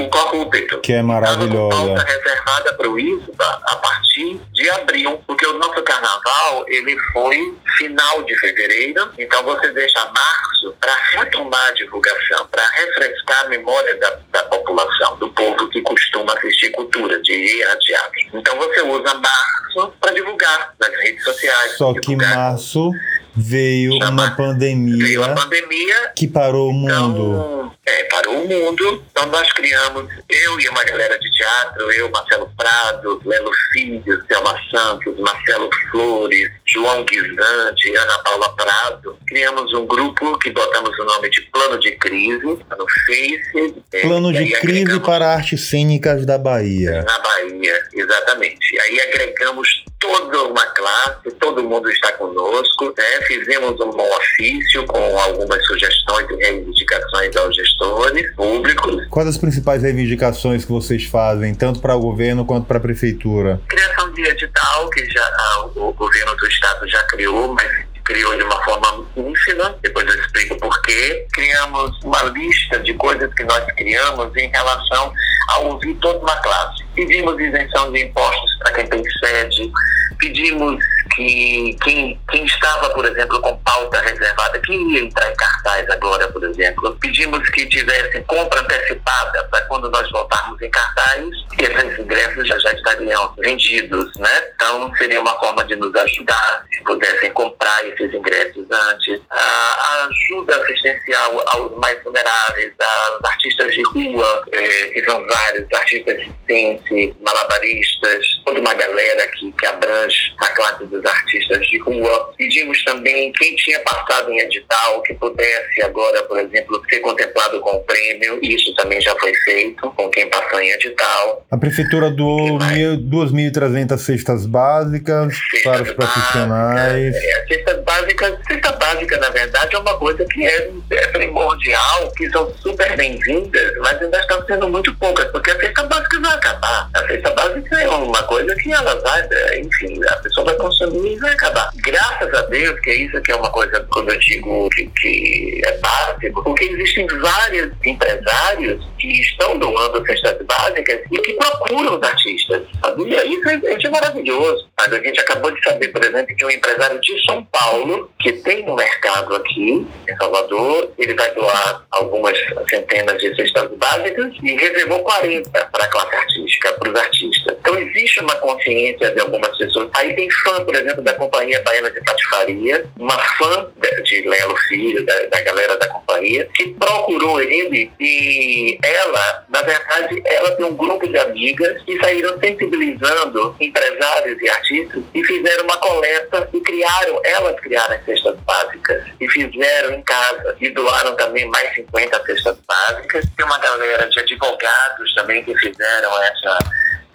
incorrupto. 0.00 0.80
Que 0.80 0.94
é 0.94 1.02
maravilhosa. 1.02 1.76
Pauta 1.76 2.04
reservada 2.04 2.74
para 2.74 2.88
o 2.88 2.98
ISBA 2.98 3.62
a 3.64 3.76
partir 3.76 4.40
de 4.52 4.70
abril, 4.70 5.22
porque 5.26 5.46
o 5.46 5.58
nosso 5.58 5.82
carnaval 5.82 6.64
ele 6.68 6.98
foi 7.12 7.56
final 7.76 8.22
de 8.24 8.34
fevereiro, 8.38 9.10
então 9.18 9.42
você 9.44 9.70
deixa 9.70 9.98
março 10.04 10.74
para 10.80 10.94
retomar 11.12 11.68
a 11.68 11.72
divulgação, 11.72 12.46
para 12.50 12.66
refrescar 12.68 13.46
a 13.46 13.48
memória 13.48 13.96
da, 13.98 14.18
da 14.32 14.42
população, 14.44 15.16
do 15.16 15.28
povo 15.30 15.68
que 15.70 15.80
costuma 15.82 16.32
assistir 16.34 16.70
cultura, 16.70 17.20
de 17.22 17.32
ir 17.32 17.62
a 17.64 17.76
teatro. 17.76 18.20
Então 18.34 18.56
você 18.56 18.82
usa 18.82 19.14
março 19.14 19.92
para 20.00 20.12
divulgar 20.12 20.74
nas 20.78 20.94
redes 20.96 21.24
sociais. 21.24 21.76
Só 21.76 21.94
que 21.94 22.16
março 22.16 22.92
veio 23.34 23.92
Chama, 23.98 24.10
uma 24.10 24.30
pandemia, 24.36 25.04
veio 25.04 25.22
uma 25.22 25.34
pandemia 25.34 26.12
que 26.16 26.26
parou 26.26 26.70
o 26.70 26.72
mundo. 26.72 26.90
Então, 26.90 27.72
é, 27.86 28.04
parou 28.04 28.44
o 28.44 28.48
mundo. 28.48 29.04
Então 29.10 29.26
nós 29.26 29.52
criamos, 29.52 30.06
eu 30.28 30.60
e 30.60 30.68
uma 30.68 30.84
galera 30.84 31.18
de 31.18 31.30
teatro, 31.32 31.90
eu, 31.92 32.10
Marcelo 32.10 32.50
Prado, 32.56 33.20
Lelo 33.24 33.50
Filho, 33.72 34.24
Selma 34.26 34.56
Santos, 34.70 35.18
Marcelo 35.18 35.68
Flores, 35.90 36.50
João 36.66 37.04
Guizante, 37.04 37.96
Ana 37.96 38.18
Paula 38.20 38.54
Prado, 38.56 39.18
criamos 39.26 39.72
um 39.74 39.86
grupo 39.86 40.38
que 40.38 40.50
botamos 40.50 40.96
o 40.98 41.04
nome 41.04 41.30
de 41.30 41.40
Plano 41.42 41.78
de 41.78 41.92
Crise 41.92 42.44
no 42.44 42.86
Face. 43.06 43.74
É, 43.92 44.00
Plano 44.02 44.32
de 44.32 44.50
Crise 44.60 45.00
para 45.00 45.28
Artes 45.28 45.68
Cênicas 45.68 46.24
da 46.24 46.38
Bahia. 46.38 47.02
Na 47.02 47.18
Bahia, 47.18 47.88
exatamente. 47.92 48.74
E 48.74 48.80
aí 48.80 49.00
agregamos 49.00 49.84
toda 49.98 50.44
uma 50.44 50.66
classe, 50.66 51.30
todo 51.38 51.62
mundo 51.62 51.90
está 51.90 52.12
conosco, 52.12 52.94
né? 52.96 53.19
Fizemos 53.26 53.80
um 53.80 53.90
bom 53.90 54.08
ofício 54.16 54.84
com 54.86 55.18
algumas 55.18 55.64
sugestões 55.66 56.26
e 56.30 56.36
reivindicações 56.36 57.36
aos 57.36 57.54
gestores 57.54 58.34
públicos. 58.34 59.06
Quais 59.08 59.28
as 59.28 59.38
principais 59.38 59.82
reivindicações 59.82 60.64
que 60.64 60.72
vocês 60.72 61.04
fazem, 61.04 61.54
tanto 61.54 61.80
para 61.80 61.94
o 61.94 62.00
governo 62.00 62.44
quanto 62.44 62.66
para 62.66 62.78
a 62.78 62.80
prefeitura? 62.80 63.60
Criação 63.68 64.12
de 64.12 64.22
edital, 64.22 64.90
que 64.90 65.04
já 65.10 65.24
ah, 65.24 65.66
o 65.76 65.92
governo 65.92 66.36
do 66.36 66.46
estado 66.46 66.88
já 66.88 67.02
criou, 67.04 67.52
mas 67.54 67.90
criou 68.10 68.36
de 68.36 68.42
uma 68.42 68.64
forma 68.64 69.06
ínfima, 69.16 69.78
depois 69.82 70.06
eu 70.08 70.20
explico 70.20 70.56
por 70.58 70.82
quê. 70.82 71.26
Criamos 71.32 72.02
uma 72.02 72.22
lista 72.24 72.80
de 72.80 72.92
coisas 72.94 73.32
que 73.34 73.44
nós 73.44 73.64
criamos 73.76 74.36
em 74.36 74.48
relação 74.50 75.12
a 75.50 75.58
ouvir 75.60 75.94
toda 75.96 76.18
uma 76.18 76.36
classe. 76.36 76.84
Pedimos 76.94 77.38
isenção 77.38 77.92
de 77.92 78.04
impostos 78.04 78.58
para 78.58 78.72
quem 78.72 78.86
tem 78.86 79.02
sede, 79.20 79.70
pedimos 80.18 80.84
que 81.20 81.76
quem, 81.82 82.20
quem 82.30 82.44
estava, 82.44 82.90
por 82.90 83.04
exemplo, 83.04 83.40
com 83.42 83.56
pauta 83.58 84.00
reservada, 84.00 84.58
que 84.60 84.72
ia 84.72 85.00
entrar 85.00 85.30
em 85.30 85.36
cartaz 85.36 85.88
agora, 85.90 86.26
por 86.28 86.42
exemplo, 86.44 86.96
pedimos 87.00 87.48
que 87.50 87.66
tivesse 87.66 88.20
compra 88.22 88.60
antecipada 88.60 89.44
para 89.50 89.60
quando 89.66 89.90
nós 89.90 90.10
voltarmos 90.10 90.60
em 90.62 90.70
cartaz, 90.70 91.24
esses 91.58 91.98
ingressos 91.98 92.48
já, 92.48 92.58
já 92.58 92.72
estariam 92.72 93.34
vendidos, 93.38 94.10
né? 94.16 94.42
Então, 94.54 94.92
seria 94.96 95.20
uma 95.20 95.38
forma 95.38 95.64
de 95.64 95.76
nos 95.76 95.94
ajudar, 95.94 96.64
se 96.72 96.82
pudessem 96.84 97.30
comprar 97.32 97.86
esses 97.86 98.12
ingressos 98.14 98.66
antes. 98.70 99.20
A 99.30 100.08
ajuda 100.08 100.56
assistencial 100.56 101.42
aos 101.48 101.76
mais 101.78 102.02
vulneráveis, 102.02 102.72
aos 102.80 103.24
artistas 103.30 103.74
de 103.74 103.82
rua, 103.82 104.44
eh, 104.52 104.90
que 104.94 105.04
são 105.04 105.26
vários, 105.26 105.66
artistas 105.72 106.16
de 106.18 106.32
ciência, 106.46 107.14
malabaristas, 107.20 108.26
toda 108.44 108.60
uma 108.60 108.74
galera 108.74 109.26
que, 109.28 109.52
que 109.52 109.66
abrange 109.66 110.34
a 110.38 110.48
classe 110.48 110.84
dos 110.86 111.04
artistas 111.10 111.66
de 111.66 111.78
rua. 111.78 112.32
Pedimos 112.36 112.82
também 112.84 113.32
quem 113.32 113.54
tinha 113.56 113.80
passado 113.80 114.30
em 114.30 114.40
edital, 114.40 115.02
que 115.02 115.14
pudesse 115.14 115.82
agora, 115.82 116.22
por 116.24 116.38
exemplo, 116.38 116.82
ser 116.88 117.00
contemplado 117.00 117.60
com 117.60 117.76
o 117.76 117.80
prêmio. 117.80 118.38
Isso 118.42 118.74
também 118.74 119.00
já 119.00 119.14
foi 119.16 119.32
feito 119.44 119.90
com 119.92 120.08
quem 120.10 120.28
passou 120.28 120.60
em 120.60 120.70
edital. 120.70 121.46
A 121.50 121.56
prefeitura 121.56 122.10
doou 122.10 122.58
2.300 122.58 123.98
cestas 123.98 124.46
básicas 124.46 125.10
cestas 125.50 125.62
para 125.62 125.82
os 125.82 125.92
profissionais. 125.92 127.12
Básica, 127.12 127.26
é, 127.26 127.46
cestas 127.46 127.84
básicas, 127.84 128.38
cesta 128.46 128.72
básica, 128.72 129.18
na 129.18 129.30
verdade, 129.30 129.76
é 129.76 129.78
uma 129.78 129.98
coisa 129.98 130.24
que 130.24 130.46
é, 130.46 130.70
é 130.90 131.06
primordial, 131.08 132.12
que 132.16 132.28
são 132.30 132.52
super 132.56 132.96
bem-vindas, 132.96 133.72
mas 133.78 134.00
ainda 134.00 134.18
estão 134.20 134.44
sendo 134.46 134.68
muito 134.68 134.94
poucas, 134.96 135.26
porque 135.30 135.50
a 135.50 135.60
cesta 135.60 135.82
básica 135.84 136.20
vai 136.20 136.34
acabar. 136.34 136.90
A 136.94 137.06
cesta 137.06 137.30
básica 137.30 137.80
é 137.80 137.88
uma 137.88 138.22
coisa 138.24 138.54
que 138.56 138.72
ela 138.72 138.94
vai, 139.00 139.28
é, 139.30 139.60
enfim, 139.60 140.00
a 140.08 140.16
pessoa 140.16 140.46
vai 140.46 140.54
consumir 140.56 140.89
e 140.94 141.16
vai 141.18 141.32
acabar. 141.32 141.70
Graças 141.76 142.32
a 142.34 142.42
Deus, 142.42 142.78
que 142.80 142.90
é 142.90 142.94
isso 142.94 143.20
que 143.22 143.32
é 143.32 143.36
uma 143.36 143.50
coisa, 143.50 143.86
quando 143.90 144.10
eu 144.10 144.18
digo 144.18 144.68
que, 144.70 144.86
que 145.00 145.60
é 145.64 145.78
básico, 145.78 146.42
porque 146.42 146.64
existem 146.64 147.06
vários 147.06 147.72
empresários 147.84 148.84
que 148.98 149.20
estão 149.20 149.58
doando 149.58 150.04
cestas 150.06 150.44
básicas 150.46 151.00
e 151.10 151.18
que 151.18 151.32
procuram 151.34 151.98
os 151.98 152.02
artistas. 152.02 152.62
Sabia? 152.82 153.24
Isso 153.24 153.48
é, 153.48 153.76
isso 153.76 153.86
é 153.86 153.90
maravilhoso. 153.90 154.68
Mas 154.78 154.92
a 154.92 155.02
gente 155.02 155.20
acabou 155.20 155.50
de 155.50 155.62
saber, 155.62 155.88
por 155.88 156.02
exemplo, 156.04 156.34
que 156.34 156.44
um 156.44 156.50
empresário 156.50 157.00
de 157.00 157.24
São 157.26 157.44
Paulo, 157.44 158.10
que 158.18 158.32
tem 158.32 158.68
um 158.68 158.74
mercado 158.74 159.36
aqui 159.36 159.86
em 160.08 160.16
Salvador, 160.16 160.90
ele 160.98 161.14
vai 161.14 161.34
doar 161.34 161.84
algumas 161.90 162.36
centenas 162.68 163.18
de 163.20 163.34
cestas 163.36 163.70
básicas 163.76 164.32
e 164.42 164.56
reservou 164.56 165.00
40 165.00 165.50
para 165.50 165.84
a 165.84 165.88
classe 165.88 166.14
artística, 166.16 166.72
para 166.74 166.90
os 166.90 166.98
artistas. 166.98 167.39
Então 167.70 167.82
existe 167.82 168.18
uma 168.20 168.34
consciência 168.36 169.12
de 169.12 169.20
algumas 169.20 169.56
pessoas. 169.56 169.88
Aí 169.94 170.12
tem 170.14 170.28
fã, 170.28 170.64
por 170.64 170.74
exemplo, 170.74 171.02
da 171.02 171.14
Companhia 171.14 171.62
Baiana 171.62 171.88
de 171.88 172.00
Patifaria, 172.00 172.84
uma 172.98 173.16
fã 173.36 173.70
de 174.02 174.28
Lelo 174.28 174.56
Filho, 174.68 175.06
da, 175.06 175.26
da 175.26 175.40
galera 175.42 175.76
da 175.76 175.86
companhia, 175.86 176.48
que 176.52 176.74
procurou 176.74 177.40
ele 177.40 177.92
e 178.00 178.76
ela, 178.82 179.44
na 179.48 179.62
verdade, 179.62 180.20
ela 180.24 180.50
tem 180.56 180.66
um 180.66 180.74
grupo 180.74 181.06
de 181.06 181.16
amigas 181.16 181.80
que 181.84 181.96
saíram 182.00 182.40
sensibilizando 182.40 183.54
empresários 183.60 184.42
e 184.42 184.48
artistas 184.48 185.04
e 185.14 185.22
fizeram 185.22 185.64
uma 185.64 185.76
coleta 185.76 186.48
e 186.52 186.60
criaram, 186.60 187.20
elas 187.24 187.60
criaram 187.60 187.94
as 187.94 188.04
cestas 188.04 188.36
básicas 188.40 189.04
e 189.20 189.28
fizeram 189.28 189.94
em 189.94 190.02
casa 190.02 190.56
e 190.60 190.70
doaram 190.70 191.14
também 191.14 191.46
mais 191.46 191.72
50 191.76 192.24
cestas 192.24 192.56
básicas. 192.66 193.24
Tem 193.36 193.46
uma 193.46 193.58
galera 193.58 194.08
de 194.08 194.18
advogados 194.18 195.14
também 195.14 195.44
que 195.44 195.56
fizeram 195.58 196.22
essa, 196.24 196.58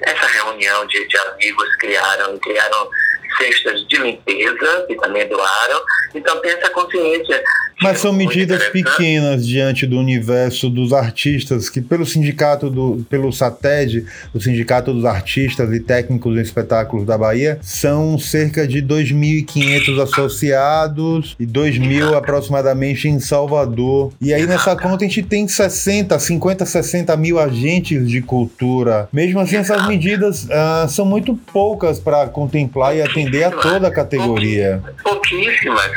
essa 0.05 0.27
reunião 0.27 0.85
de, 0.87 1.07
de 1.07 1.17
amigos, 1.17 1.75
criaram, 1.77 2.37
criaram 2.39 2.89
cestas 3.37 3.85
de 3.87 3.97
limpeza, 3.97 4.85
que 4.87 4.95
também 4.95 5.27
doaram. 5.27 5.81
Então 6.13 6.39
tem 6.41 6.51
essa 6.51 6.69
consciência 6.69 7.43
mas 7.81 7.99
são 7.99 8.13
medidas 8.13 8.67
pequenas 8.69 9.45
diante 9.45 9.85
do 9.85 9.99
universo 9.99 10.69
dos 10.69 10.93
artistas, 10.93 11.69
que 11.69 11.81
pelo 11.81 12.05
sindicato 12.05 12.69
do, 12.69 13.05
pelo 13.09 13.31
SATED, 13.31 14.05
o 14.33 14.39
Sindicato 14.39 14.93
dos 14.93 15.05
Artistas 15.05 15.71
e 15.73 15.79
Técnicos 15.79 16.37
em 16.37 16.41
Espetáculos 16.41 17.05
da 17.05 17.17
Bahia, 17.17 17.59
são 17.61 18.17
cerca 18.17 18.67
de 18.67 18.81
2.500 18.81 20.01
associados 20.01 21.35
e 21.39 21.45
2.000 21.45 22.15
aproximadamente 22.15 23.07
em 23.07 23.19
Salvador. 23.19 24.13
E 24.21 24.33
aí 24.33 24.45
nessa 24.45 24.75
conta 24.75 25.05
a 25.05 25.07
gente 25.07 25.23
tem 25.23 25.47
60, 25.47 26.17
50, 26.17 26.65
60 26.65 27.15
mil 27.17 27.39
agentes 27.39 28.09
de 28.09 28.21
cultura. 28.21 29.09
Mesmo 29.11 29.39
assim, 29.39 29.57
essas 29.57 29.87
medidas 29.87 30.47
ah, 30.49 30.87
são 30.89 31.05
muito 31.05 31.35
poucas 31.35 31.99
para 31.99 32.27
contemplar 32.27 32.95
e 32.95 33.01
atender 33.01 33.43
a 33.43 33.51
toda 33.51 33.87
a 33.87 33.91
categoria. 33.91 34.81
Pouquíssimas. 35.03 35.91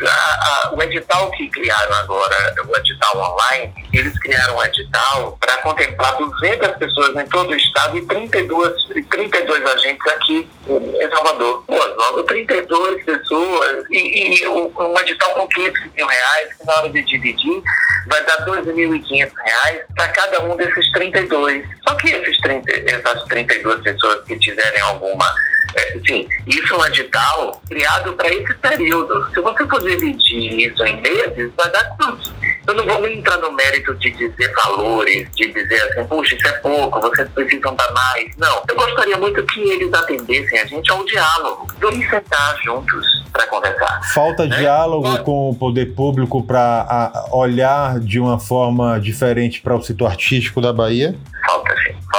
O 0.73 0.83
edital 0.83 1.31
que 1.33 1.49
criaram 1.69 1.95
agora 1.97 2.55
o 2.67 2.77
edital 2.79 3.17
online, 3.19 3.75
eles 3.93 4.19
criaram 4.21 4.57
um 4.57 4.65
edital 4.65 5.37
para 5.39 5.59
contemplar 5.59 6.17
200 6.17 6.71
pessoas 6.79 7.15
em 7.15 7.29
todo 7.29 7.51
o 7.51 7.55
estado 7.55 7.99
e 7.99 8.07
32, 8.07 8.85
32 9.11 9.67
agentes 9.67 10.07
aqui 10.13 10.49
em 10.67 11.11
Salvador. 11.11 11.63
Pô, 11.67 11.77
logo 11.77 12.23
32 12.23 13.05
pessoas 13.05 13.85
e, 13.91 14.43
e 14.43 14.49
um 14.49 14.99
edital 15.01 15.35
com 15.35 15.47
500 15.47 15.81
mil 15.95 16.07
reais, 16.07 16.55
que 16.55 16.65
na 16.65 16.75
hora 16.77 16.89
de 16.89 17.03
dividir 17.03 17.63
vai 18.07 18.25
dar 18.25 18.47
2.500 18.47 19.33
reais 19.45 19.83
para 19.95 20.09
cada 20.09 20.45
um 20.45 20.57
desses 20.57 20.91
32. 20.93 21.67
Só 21.87 21.95
que 21.97 22.09
esses 22.09 22.41
30, 22.41 22.73
essas 22.91 23.25
32 23.25 23.83
pessoas 23.83 24.25
que 24.25 24.39
tiverem 24.39 24.81
alguma 24.81 25.27
é, 25.75 25.99
sim, 26.07 26.29
isso 26.47 26.75
é 26.75 26.77
um 26.77 26.87
edital 26.87 27.63
criado 27.69 28.13
para 28.15 28.33
esse 28.33 28.55
período. 28.55 29.29
Se 29.33 29.41
você 29.41 29.67
for 29.67 29.83
dividir 29.83 30.71
isso 30.71 30.85
em 30.85 31.01
meses, 31.01 31.53
vai 31.57 31.71
dar 31.71 31.97
quanto? 31.97 32.33
Eu 32.67 32.75
não 32.75 32.85
vou 32.85 33.01
nem 33.01 33.19
entrar 33.19 33.39
no 33.39 33.51
mérito 33.53 33.95
de 33.95 34.11
dizer 34.11 34.53
valores, 34.55 35.27
de 35.35 35.53
dizer 35.53 35.83
assim, 35.85 36.05
puxa, 36.07 36.35
isso 36.35 36.49
é 36.49 36.53
pouco, 36.59 37.01
vocês 37.01 37.29
precisam 37.31 37.75
dar 37.75 37.91
mais. 37.93 38.37
Não. 38.37 38.63
Eu 38.69 38.77
gostaria 38.77 39.17
muito 39.17 39.43
que 39.45 39.61
eles 39.61 39.93
atendessem 39.93 40.59
a 40.59 40.67
gente 40.67 40.91
ao 40.93 41.05
diálogo. 41.05 41.67
Vamos 41.81 42.07
sentar 42.11 42.57
juntos 42.63 43.07
para 43.33 43.47
conversar. 43.47 44.01
Falta 44.13 44.47
né? 44.47 44.59
diálogo 44.59 45.19
com 45.25 45.51
o 45.51 45.55
poder 45.55 45.95
público 45.95 46.43
para 46.43 47.27
olhar 47.33 47.99
de 48.01 48.21
uma 48.21 48.39
forma 48.39 49.01
diferente 49.01 49.61
para 49.63 49.75
o 49.75 49.83
setor 49.83 50.07
artístico 50.07 50.61
da 50.61 50.73
Bahia? 50.73 51.15
Falta. 51.47 51.58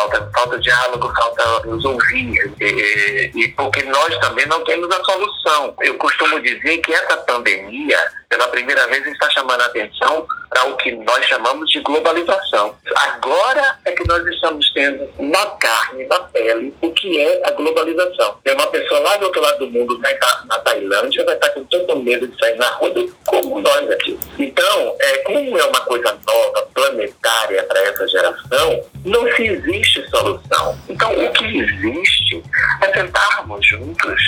Falta, 0.09 0.29
falta 0.33 0.59
diálogo, 0.59 1.13
falta 1.15 1.67
nos 1.67 1.85
ouvir. 1.85 2.53
E, 2.59 3.31
e 3.35 3.47
porque 3.49 3.83
nós 3.83 4.17
também 4.19 4.45
não 4.47 4.63
temos 4.63 4.89
a 4.89 5.03
solução. 5.03 5.73
Eu 5.81 5.95
costumo 5.95 6.39
dizer 6.39 6.77
que 6.79 6.93
essa 6.93 7.17
pandemia 7.17 7.99
pela 8.29 8.47
primeira 8.49 8.85
vez 8.87 9.05
está 9.07 9.27
chamando 9.31 9.59
a 9.61 9.65
atenção 9.65 10.27
para 10.49 10.65
o 10.65 10.77
que 10.77 10.91
nós 10.91 11.25
chamamos 11.25 11.69
de 11.71 11.79
globalização. 11.79 12.75
Agora 12.95 13.79
é 13.85 13.91
que 13.91 14.07
nós 14.07 14.23
estamos 14.27 14.71
tendo 14.71 15.09
na 15.19 15.45
carne, 15.57 16.05
na 16.05 16.19
pele, 16.19 16.73
o 16.79 16.91
que 16.91 17.19
é 17.19 17.41
a 17.47 17.51
globalização. 17.51 18.37
Tem 18.43 18.53
uma 18.53 18.67
pessoa 18.67 18.99
lá 18.99 19.17
do 19.17 19.25
outro 19.25 19.41
lado 19.41 19.59
do 19.59 19.71
mundo, 19.71 19.99
vai 19.99 20.13
estar 20.13 20.45
na 20.45 20.59
Tailândia, 20.59 21.25
vai 21.25 21.33
estar 21.33 21.49
com 21.49 21.63
tanto 21.65 21.95
medo 21.97 22.27
de 22.27 22.37
sair 22.39 22.55
na 22.57 22.69
rua 22.69 22.93
como 23.25 23.61
nós 23.61 23.89
aqui. 23.89 24.19
Então, 24.37 24.95
é, 24.99 25.17
como 25.19 25.57
é 25.57 25.65
uma 25.65 25.81
coisa 25.81 26.15
nova, 26.27 26.67
planetária 26.73 27.63
para 27.63 27.79
essa 27.81 28.07
geração, 28.07 28.83
não 29.05 29.35
se 29.35 29.47
existe 29.47 30.07
solução. 30.09 30.77
Então, 30.87 31.11
o 31.11 31.31
que 31.33 31.59
existe 31.59 32.43
é 32.81 32.93
sentarmos 32.93 33.65
juntos 33.65 34.21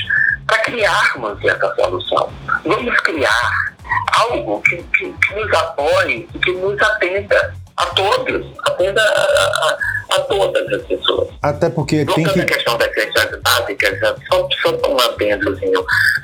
para 0.48 0.58
criarmos 0.60 1.43
essa 1.46 1.75
solução. 1.75 2.34
Vamos 2.65 3.00
criar 3.01 3.72
algo 4.14 4.62
que, 4.64 4.78
que, 4.78 5.14
que 5.14 5.36
nos 5.36 5.54
apoie 5.54 6.28
e 6.34 6.40
que 6.40 6.52
nos 6.54 6.82
atenda 6.82 7.54
a 7.78 7.86
todos, 7.88 8.46
atenda 8.68 9.02
a, 9.02 9.24
a, 9.24 9.78
a 10.12 10.20
todas 10.22 10.68
as 10.74 10.82
pessoas. 10.84 11.30
Até 11.41 11.70
porque 11.70 12.06
tem 12.06 12.24
que... 12.24 12.39
a 12.41 12.46
questão 12.46 12.77
das 12.77 12.89
questões 12.89 13.41
básicas, 13.41 14.00
só, 14.30 14.48
só 14.62 14.89
um 14.89 15.00
adendozinho 15.00 15.84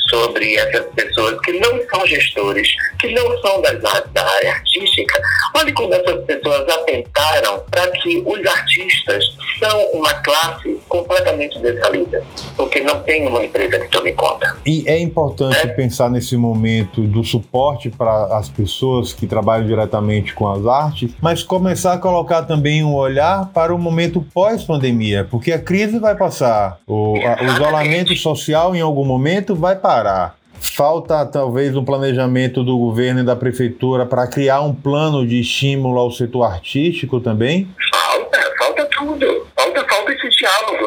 sobre 0.09 0.55
essas 0.55 0.85
pessoas 0.95 1.39
que 1.41 1.53
não 1.59 1.79
são 1.89 2.05
gestores, 2.07 2.67
que 2.99 3.13
não 3.13 3.37
são 3.41 3.61
das, 3.61 3.81
da 3.81 4.25
área 4.25 4.53
artística. 4.53 5.21
Olha 5.55 5.73
como 5.73 5.93
essas 5.93 6.23
pessoas 6.25 6.67
atentaram 6.69 7.63
para 7.69 7.89
que 7.91 8.23
os 8.25 8.45
artistas 8.45 9.25
são 9.59 9.91
uma 9.91 10.13
classe 10.15 10.79
completamente 10.87 11.59
desvalida, 11.59 12.23
porque 12.55 12.81
não 12.81 13.01
tem 13.01 13.27
uma 13.27 13.43
empresa 13.43 13.79
que 13.79 13.87
tome 13.89 14.13
conta. 14.13 14.55
E 14.65 14.83
é 14.87 14.99
importante 14.99 15.57
é? 15.57 15.67
pensar 15.67 16.09
nesse 16.09 16.37
momento 16.37 17.01
do 17.01 17.23
suporte 17.23 17.89
para 17.89 18.37
as 18.37 18.49
pessoas 18.49 19.13
que 19.13 19.27
trabalham 19.27 19.65
diretamente 19.65 20.33
com 20.33 20.47
as 20.47 20.65
artes, 20.65 21.11
mas 21.21 21.43
começar 21.43 21.93
a 21.93 21.97
colocar 21.97 22.43
também 22.43 22.83
um 22.83 22.93
olhar 22.93 23.49
para 23.53 23.73
o 23.73 23.76
momento 23.83 24.25
pós-pandemia, 24.33 25.27
porque 25.29 25.51
a 25.51 25.59
crise 25.59 25.99
vai 25.99 26.15
passar, 26.15 26.79
o, 26.87 27.15
a, 27.17 27.43
o 27.43 27.45
isolamento 27.45 28.15
social 28.15 28.75
em 28.75 28.81
algum 28.81 29.05
momento 29.05 29.55
vai 29.55 29.75
parar. 29.75 30.35
Falta 30.59 31.25
talvez 31.25 31.75
um 31.75 31.85
planejamento 31.85 32.63
do 32.63 32.77
governo 32.77 33.19
e 33.19 33.23
da 33.23 33.35
prefeitura 33.35 34.05
para 34.05 34.27
criar 34.27 34.61
um 34.61 34.73
plano 34.73 35.25
de 35.25 35.39
estímulo 35.39 35.99
ao 35.99 36.11
setor 36.11 36.43
artístico 36.43 37.19
também? 37.19 37.67
Falta, 37.91 38.39
falta 38.57 38.85
tudo. 38.97 39.47
Falta, 39.55 39.85
falta 39.87 40.13
esse 40.13 40.31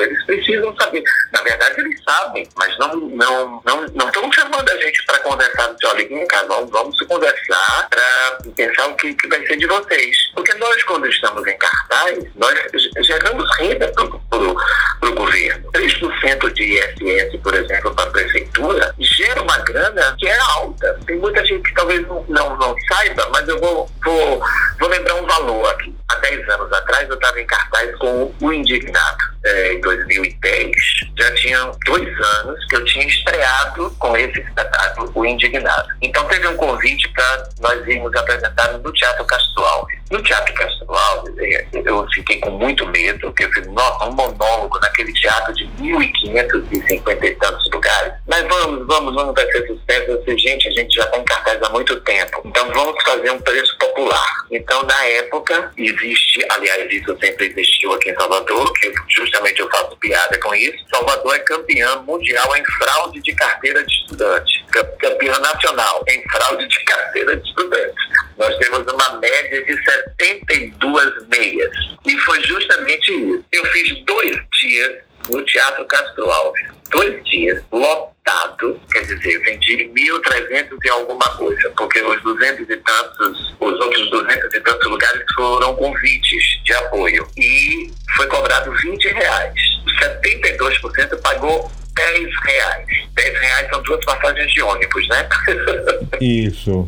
Eles 0.03 0.25
precisam 0.25 0.75
saber. 0.77 1.03
Na 1.33 1.43
verdade, 1.43 1.81
eles 1.81 2.03
sabem, 2.03 2.49
mas 2.57 2.79
não 2.79 2.95
não 2.95 3.63
não 3.65 3.87
não 3.95 4.07
estão 4.07 4.33
chamando 4.33 4.69
a 4.69 4.77
gente 4.79 5.05
para 5.07 5.19
conversar. 5.21 5.75
De, 5.75 5.87
olha, 5.87 6.09
vem 6.09 6.27
cá, 6.27 6.45
vamos, 6.49 6.71
vamos 6.71 7.01
conversar 7.03 7.89
para 7.89 8.51
pensar 8.57 8.87
o 8.89 8.97
que, 8.97 9.15
que 9.15 9.29
vai 9.29 9.45
ser 9.47 9.57
de 9.57 9.67
vocês. 9.67 10.17
Porque 10.35 10.55
nós, 10.55 10.83
quando 10.85 11.07
estamos 11.07 11.47
em 11.47 11.59
cartaz, 11.59 12.19
nós 12.37 12.59
geramos 13.05 13.59
renda 13.59 13.89
para 13.89 15.09
o 15.09 15.15
governo. 15.15 15.71
3% 15.73 16.53
de 16.53 16.63
ISS, 16.63 17.41
por 17.43 17.55
exemplo, 17.55 17.95
para 17.95 18.05
a 18.05 18.11
prefeitura, 18.11 18.95
gera 18.99 19.43
uma 19.43 19.59
grana 19.59 20.17
que 20.19 20.27
é 20.27 20.39
alta. 20.39 20.99
Tem 21.07 21.17
muita 21.17 21.45
gente 21.45 21.63
que 21.63 21.75
talvez 21.75 22.07
não, 22.07 22.25
não, 22.29 22.57
não 22.57 22.77
saiba, 22.89 23.29
mas 23.33 23.49
eu 23.49 23.59
vou, 23.61 23.89
vou, 24.05 24.43
vou 24.79 24.89
lembrar 24.89 25.15
um 25.15 25.27
valor 25.27 25.71
aqui. 25.71 25.95
Há 26.11 26.17
10 26.17 26.49
anos 26.49 26.73
atrás, 26.73 27.09
eu 27.09 27.15
estava 27.15 27.41
em 27.41 27.47
cartaz 27.47 27.97
com 27.97 28.35
o 28.41 28.53
Indignado 28.53 29.31
é, 29.45 29.75
em 29.75 29.81
2010, 29.81 30.71
já 31.19 31.35
tinha 31.37 31.71
dois 31.87 32.21
anos 32.39 32.65
que 32.67 32.77
eu 32.77 32.85
tinha 32.85 33.07
estreado 33.07 33.91
com 33.99 34.17
esse 34.17 34.39
espetáculo, 34.41 35.11
O 35.15 35.25
Indignado. 35.25 35.89
Então 36.03 36.25
teve 36.29 36.47
um 36.49 36.57
convite 36.57 37.09
para 37.11 37.49
nós 37.61 37.87
irmos 37.87 38.15
apresentar 38.15 38.73
no 38.73 38.93
Teatro 38.93 39.25
Castro 39.25 39.65
Alves. 39.65 39.99
No 40.11 40.23
Teatro 40.23 40.53
Castro 40.55 40.93
Alves, 40.93 41.35
é, 41.39 41.67
eu 41.73 42.07
fiquei 42.13 42.39
com 42.41 42.51
muito 42.51 42.87
medo, 42.89 43.21
porque 43.21 43.45
eu 43.45 43.53
fiz 43.53 43.67
um 43.67 43.73
monólogo 43.73 44.79
naquele 44.81 45.13
teatro 45.13 45.55
de 45.55 45.65
1.550 45.81 47.25
e 47.25 47.35
tantos 47.37 47.71
lugares. 47.71 48.13
Mas 48.27 48.43
vamos, 48.43 48.87
vamos, 48.87 49.15
vamos, 49.15 49.35
vai 49.35 49.47
ser 49.53 49.67
sucesso. 49.67 50.11
Eu 50.11 50.25
disse, 50.25 50.39
gente, 50.39 50.69
a 50.69 50.71
gente 50.73 50.95
já 50.95 51.05
está 51.05 51.17
em 51.17 51.25
cartaz 51.25 51.63
há 51.63 51.71
muito 51.71 51.99
tempo. 52.01 52.43
Então 52.45 52.69
vamos 52.73 53.03
fazer 53.03 53.31
um 53.31 53.41
preço 53.41 53.77
popular. 53.79 54.35
Então, 54.51 54.83
na 54.83 55.05
época, 55.07 55.73
existe, 56.01 56.45
aliás, 56.51 56.91
isso 56.91 57.17
sempre 57.21 57.47
existiu 57.47 57.93
aqui 57.93 58.11
em 58.11 58.15
Salvador, 58.15 58.73
que 58.75 58.93
justamente 59.09 59.61
eu 59.61 59.71
faço 59.71 59.97
piada 59.97 60.39
com 60.41 60.55
isso. 60.55 60.79
Salvador 60.91 61.37
é 61.37 61.39
campeã 61.41 61.97
mundial 62.03 62.57
em 62.57 62.65
fraude 62.65 63.21
de 63.21 63.35
carteira 63.35 63.85
de 63.85 63.93
estudante. 63.93 64.65
Campeã 64.99 65.39
nacional 65.39 66.05
em 66.09 66.23
fraude 66.29 66.67
de 66.67 66.85
carteira 66.85 67.37
de 67.37 67.49
estudante. 67.49 67.95
Nós 68.39 68.57
temos 68.59 68.93
uma 68.93 69.19
média 69.19 69.63
de 69.63 69.85
72 70.19 71.29
meias. 71.29 71.71
E 72.07 72.17
foi 72.19 72.43
justamente 72.43 73.13
isso. 73.13 73.45
Eu 73.53 73.65
fiz 73.67 74.05
dois 74.05 74.37
dias 74.61 75.11
no 75.29 75.45
Teatro 75.45 75.85
Castro 75.87 76.31
Alves. 76.31 76.81
Dois 76.91 77.23
dias, 77.25 77.63
lotado, 77.71 78.81
quer 78.91 79.03
dizer, 79.03 79.39
vendi 79.45 79.89
1.300 79.95 80.77
e 80.85 80.89
alguma 80.89 81.25
coisa, 81.37 81.71
porque 81.77 82.03
os 82.03 82.21
200 82.23 82.69
e 82.69 82.77
tantos, 82.79 83.55
os 83.61 83.81
outros 83.81 84.11
200 84.11 84.55
e 84.55 84.61
tantos 84.61 84.91
lugares 84.91 85.20
foram 85.41 85.75
convites 85.75 86.61
de 86.65 86.75
apoio. 86.75 87.27
E 87.39 87.91
foi 88.15 88.27
cobrado 88.27 88.71
20 88.83 89.09
reais. 89.09 89.55
72% 89.99 91.21
pagou 91.23 91.71
10 91.97 92.29
reais. 92.45 92.87
10 93.15 93.41
reais 93.41 93.71
são 93.71 93.83
duas 93.83 94.05
passagens 94.05 94.53
de 94.53 94.61
ônibus, 94.63 95.09
né? 95.09 95.27
Isso. 96.21 96.85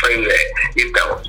Pois 0.00 0.26
é. 0.26 0.52
Então, 0.76 1.22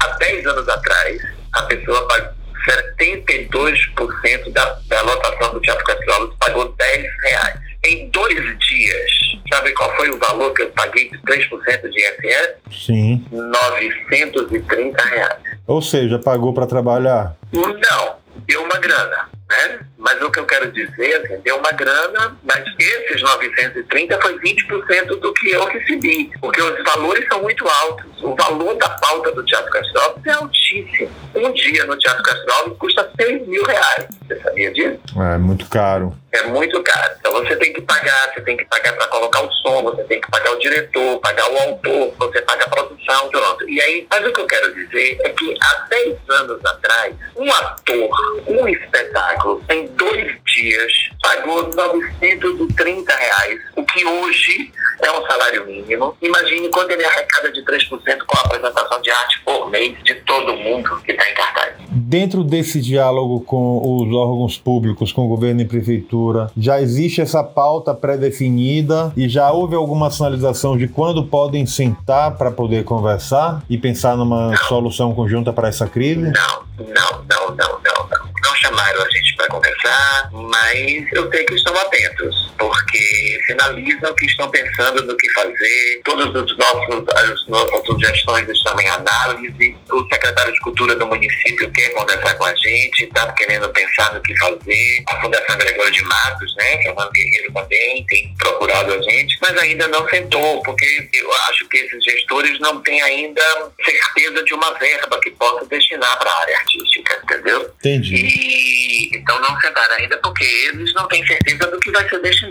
há 0.00 0.08
10 0.18 0.46
anos 0.46 0.68
atrás, 0.68 1.22
a 1.52 1.62
pessoa 1.62 2.08
pagou 2.08 2.40
72% 2.68 4.52
da, 4.52 4.78
da 4.88 5.02
lotação 5.02 5.54
do 5.54 5.60
Teatro 5.60 5.84
Castro 5.84 6.36
pagou 6.40 6.74
10 6.76 7.06
reais. 7.22 7.58
Em 7.84 8.10
dois 8.10 8.58
dias, 8.58 9.12
sabe 9.52 9.72
qual 9.72 9.94
foi 9.96 10.10
o 10.10 10.18
valor 10.18 10.52
que 10.54 10.62
eu 10.62 10.70
paguei 10.70 11.10
de 11.10 11.18
3% 11.18 11.90
de 11.90 11.98
ISS? 11.98 12.86
Sim. 12.86 13.24
930 13.30 15.02
reais. 15.02 15.38
Ou 15.66 15.82
seja, 15.82 16.18
pagou 16.18 16.52
para 16.52 16.66
trabalhar? 16.66 17.36
Não, 17.52 18.16
deu 18.46 18.62
uma 18.62 18.78
grana 18.78 19.28
né? 19.50 19.80
Mas 20.00 20.20
o 20.22 20.30
que 20.30 20.40
eu 20.40 20.46
quero 20.46 20.72
dizer, 20.72 21.14
assim, 21.16 21.40
deu 21.42 21.58
uma 21.58 21.70
grana, 21.72 22.36
mas 22.42 22.64
esses 22.78 23.22
930 23.22 24.20
foi 24.20 24.38
20% 24.38 25.06
do 25.20 25.32
que 25.34 25.50
eu 25.50 25.64
recebi, 25.66 26.30
porque 26.40 26.60
os 26.62 26.82
valores 26.82 27.26
são 27.28 27.42
muito 27.42 27.68
altos. 27.68 28.06
O 28.22 28.34
valor 28.34 28.74
da 28.76 28.88
pauta 28.88 29.30
do 29.32 29.44
Teatro 29.44 29.70
Castro 29.70 30.20
é 30.26 30.32
altíssimo. 30.32 31.10
Um 31.34 31.52
dia 31.52 31.84
no 31.84 31.96
Teatro 31.98 32.22
Castro 32.22 32.74
custa 32.76 33.10
6 33.20 33.46
mil 33.46 33.62
reais. 33.64 34.06
Você 34.26 34.40
sabia 34.40 34.72
disso? 34.72 34.98
É 35.16 35.38
muito 35.38 35.68
caro. 35.68 36.16
É 36.32 36.42
muito 36.44 36.82
caro. 36.82 37.14
Então 37.18 37.32
você 37.32 37.56
tem 37.56 37.72
que 37.72 37.80
pagar, 37.82 38.32
você 38.32 38.40
tem 38.42 38.56
que 38.56 38.64
pagar 38.66 38.92
para 38.94 39.06
colocar 39.08 39.42
o 39.42 39.50
som, 39.52 39.82
você 39.82 40.04
tem 40.04 40.20
que 40.20 40.30
pagar 40.30 40.52
o 40.52 40.58
diretor, 40.58 41.18
pagar 41.18 41.50
o 41.50 41.58
autor, 41.58 42.14
você 42.18 42.40
paga 42.42 42.64
a 42.64 42.68
produção, 42.68 43.28
pronto. 43.28 43.68
E 43.68 43.80
aí, 43.80 44.06
mas 44.08 44.26
o 44.26 44.32
que 44.32 44.40
eu 44.40 44.46
quero 44.46 44.74
dizer 44.74 45.18
é 45.24 45.28
que 45.30 45.56
há 45.60 45.86
10 45.90 46.16
anos 46.28 46.64
atrás, 46.64 47.14
um 47.36 47.52
ator, 47.52 48.10
um 48.46 48.68
espetáculo, 48.68 49.62
em 49.68 49.86
dois 49.96 50.36
dias, 50.46 50.92
pagou 51.22 51.72
930 51.74 53.14
reais, 53.14 53.60
o 53.76 53.84
que 53.84 54.04
hoje 54.04 54.72
é 55.02 55.12
um 55.12 55.26
salário 55.26 55.66
mínimo. 55.66 56.16
Imagine 56.20 56.68
quando 56.68 56.90
ele 56.90 57.04
arrecada 57.04 57.50
de 57.50 57.62
3% 57.64 57.90
com 58.26 58.38
a 58.38 58.40
apresentação 58.42 59.00
de 59.00 59.10
arte 59.10 59.40
por 59.44 59.70
mês 59.70 59.96
de 60.04 60.14
todo 60.16 60.56
mundo 60.56 61.00
que 61.04 61.12
está 61.12 61.30
em 61.30 61.34
cartaz. 61.34 61.74
Dentro 61.88 62.44
desse 62.44 62.80
diálogo 62.80 63.40
com 63.40 63.78
os 63.78 64.14
órgãos 64.14 64.58
públicos, 64.58 65.12
com 65.12 65.26
o 65.26 65.28
governo 65.28 65.62
e 65.62 65.64
prefeitura, 65.64 66.50
já 66.56 66.80
existe 66.80 67.20
essa 67.20 67.42
pauta 67.42 67.94
pré-definida 67.94 69.12
e 69.16 69.28
já 69.28 69.50
houve 69.50 69.74
alguma 69.74 70.10
sinalização 70.10 70.76
de 70.76 70.88
quando 70.88 71.24
podem 71.24 71.66
sentar 71.66 72.36
para 72.36 72.50
poder 72.50 72.84
conversar 72.84 73.62
e 73.68 73.78
pensar 73.78 74.16
numa 74.16 74.50
não. 74.50 74.56
solução 74.56 75.14
conjunta 75.14 75.52
para 75.52 75.68
essa 75.68 75.86
crise? 75.86 76.20
Não, 76.20 76.64
não, 76.78 77.24
não, 77.28 77.56
não, 77.56 77.80
não, 77.80 78.08
não. 78.08 78.30
Não 78.42 78.54
chamaram 78.56 79.02
a 79.02 79.10
gente 79.10 79.29
conversar, 79.50 80.30
mas 80.32 81.12
eu 81.12 81.30
sei 81.30 81.44
que 81.44 81.54
estão 81.54 81.74
atentos, 81.76 82.39
porque 82.60 83.40
sinalizam 83.46 84.14
que 84.14 84.26
estão 84.26 84.50
pensando 84.50 85.02
no 85.06 85.16
que 85.16 85.30
fazer, 85.30 86.02
nossos 86.06 87.04
as 87.16 87.46
nossas 87.48 87.86
sugestões 87.86 88.46
estão 88.50 88.78
em 88.78 88.86
análise, 88.86 89.76
o 89.90 90.06
secretário 90.12 90.52
de 90.52 90.60
Cultura 90.60 90.94
do 90.94 91.06
município 91.06 91.70
quer 91.72 91.88
conversar 91.94 92.34
com 92.34 92.44
a 92.44 92.54
gente, 92.54 93.04
está 93.04 93.32
querendo 93.32 93.66
pensar 93.70 94.12
no 94.12 94.20
que 94.20 94.36
fazer, 94.36 95.02
a 95.08 95.20
Fundação 95.22 95.56
Gregório 95.56 95.90
de 95.90 96.02
Matos, 96.04 96.54
né, 96.56 96.76
que 96.76 96.88
é 96.88 96.92
uma 96.92 97.10
guerreiro 97.10 97.52
também, 97.54 98.04
tem 98.06 98.34
procurado 98.38 98.92
a 98.92 99.02
gente, 99.02 99.38
mas 99.40 99.56
ainda 99.56 99.88
não 99.88 100.06
sentou, 100.10 100.62
porque 100.62 101.08
eu 101.14 101.32
acho 101.48 101.66
que 101.68 101.78
esses 101.78 102.04
gestores 102.04 102.60
não 102.60 102.82
têm 102.82 103.00
ainda 103.00 103.42
certeza 103.82 104.44
de 104.44 104.52
uma 104.52 104.74
verba 104.74 105.18
que 105.22 105.30
possa 105.30 105.64
destinar 105.64 106.18
para 106.18 106.30
a 106.30 106.40
área 106.40 106.58
artística, 106.58 107.22
entendeu? 107.24 107.74
Entendi. 107.78 108.16
E, 108.16 109.16
então 109.16 109.40
não 109.40 109.58
sentaram 109.60 109.94
ainda 109.96 110.18
porque 110.18 110.44
eles 110.44 110.92
não 110.92 111.08
têm 111.08 111.26
certeza 111.26 111.66
do 111.70 111.80
que 111.80 111.90
vai 111.90 112.06
ser 112.06 112.20
destinado 112.20 112.49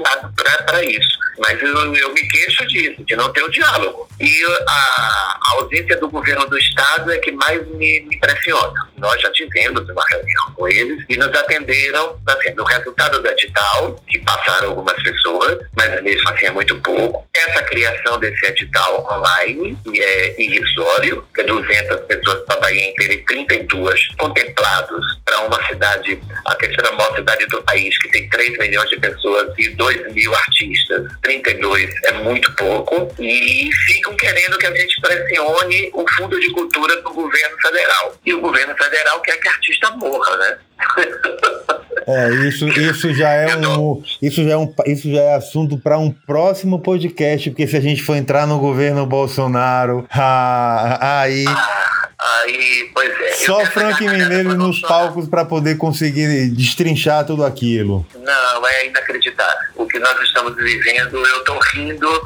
para 0.66 0.84
isso. 0.84 1.20
Mas 1.40 1.62
eu, 1.62 1.96
eu, 1.96 2.14
me 2.14 2.22
queixo 2.28 2.68
disso, 2.68 3.04
de 3.04 3.16
não 3.16 3.32
ter 3.32 3.44
o 3.44 3.50
diálogo. 3.50 4.08
E 4.20 4.44
a, 4.68 4.72
a, 4.72 5.40
ausência 5.54 5.98
do 5.98 6.10
governo 6.10 6.46
do 6.48 6.58
Estado 6.58 7.12
é 7.12 7.18
que 7.18 7.32
mais 7.32 7.66
me, 7.68 8.02
me 8.02 8.20
pressiona. 8.20 8.88
Nós 8.98 9.22
já 9.22 9.32
tivemos 9.32 9.88
uma 9.90 10.04
reunião 10.10 10.52
com 10.56 10.68
eles 10.68 11.04
e 11.08 11.16
nos 11.16 11.34
atenderam, 11.34 12.20
assim, 12.28 12.52
no 12.52 12.66
resultado 12.66 13.22
do 13.22 13.28
edital, 13.30 13.96
que 14.08 14.20
passaram 14.20 14.70
algumas 14.70 15.02
pessoas, 15.02 15.60
mas 15.78 16.04
mesmo 16.04 16.30
assim 16.30 16.48
é 16.48 16.52
muito 16.52 16.78
pouco. 16.82 17.26
Essa 17.34 17.64
criação 17.64 18.20
desse 18.20 18.46
edital 18.46 19.08
online 19.10 19.78
é 19.96 20.42
irrisório, 20.42 21.26
que 21.34 21.42
é 21.42 21.44
200 21.46 22.02
pessoas 22.02 22.44
para 22.46 22.58
a 22.58 22.60
Bahia 22.60 22.90
inteira 22.90 23.14
e 23.14 23.24
32 23.26 24.08
contemplados 24.18 25.20
para 25.24 25.42
uma 25.42 25.66
cidade, 25.68 26.20
a 26.46 26.56
terceira 26.56 26.92
maior 26.92 27.16
cidade 27.16 27.46
do 27.48 27.62
país, 27.64 27.98
que 27.98 28.10
tem 28.10 28.30
3 28.30 28.58
milhões 28.58 28.90
de 28.90 29.00
pessoas 29.00 29.54
e 29.58 29.70
2 29.70 29.88
mil 30.13 30.36
artistas. 30.36 31.12
32 31.21 31.89
é 32.06 32.13
muito 32.23 32.54
pouco. 32.56 33.13
E 33.19 33.69
ficam 33.88 34.15
querendo 34.15 34.58
que 34.58 34.65
a 34.65 34.75
gente 34.75 35.02
pressione 35.02 35.91
o 35.93 36.06
Fundo 36.15 36.39
de 36.39 36.52
Cultura 36.52 37.02
do 37.02 37.13
governo 37.13 37.58
federal. 37.62 38.15
E 38.25 38.34
o 38.34 38.41
governo 38.41 38.75
federal 38.75 39.21
quer 39.21 39.38
que 39.38 39.47
a 39.47 39.52
artista 39.52 39.91
morra, 39.91 40.38
né? 40.38 40.58
É, 42.08 42.30
isso, 42.47 42.67
isso 42.67 43.13
já 43.13 43.30
é 43.30 43.56
um, 43.56 44.02
isso 44.21 44.43
já 44.43 44.52
é 44.52 44.58
um, 44.58 44.73
isso 44.88 45.12
já 45.12 45.21
é 45.21 45.36
assunto 45.36 45.78
para 45.78 45.99
um 45.99 46.10
próximo 46.10 46.80
podcast, 46.80 47.52
porque 47.52 47.67
se 47.67 47.78
a 47.78 47.82
gente 47.82 48.02
for 48.02 48.15
entrar 48.15 48.47
no 48.47 48.58
governo 48.58 49.06
Bolsonaro, 49.06 50.08
ah, 50.10 51.21
aí 51.21 51.45
ah. 51.47 51.99
Aí, 52.20 52.92
pois 52.94 53.10
é. 53.22 53.32
Só 53.46 53.66
Frank 53.68 54.04
Mineiro 54.06 54.54
nos 54.56 54.82
palcos 54.82 55.28
para 55.28 55.46
poder 55.46 55.78
conseguir 55.78 56.50
destrinchar 56.50 57.26
tudo 57.26 57.46
aquilo. 57.46 58.06
Não, 58.14 58.68
é 58.68 58.88
inacreditável. 58.88 59.70
O 59.76 59.88
que 59.88 59.98
nós 60.00 60.20
estamos 60.22 60.54
vivendo, 60.58 61.16
eu 61.16 61.38
estou 61.38 61.58
rindo 61.74 62.22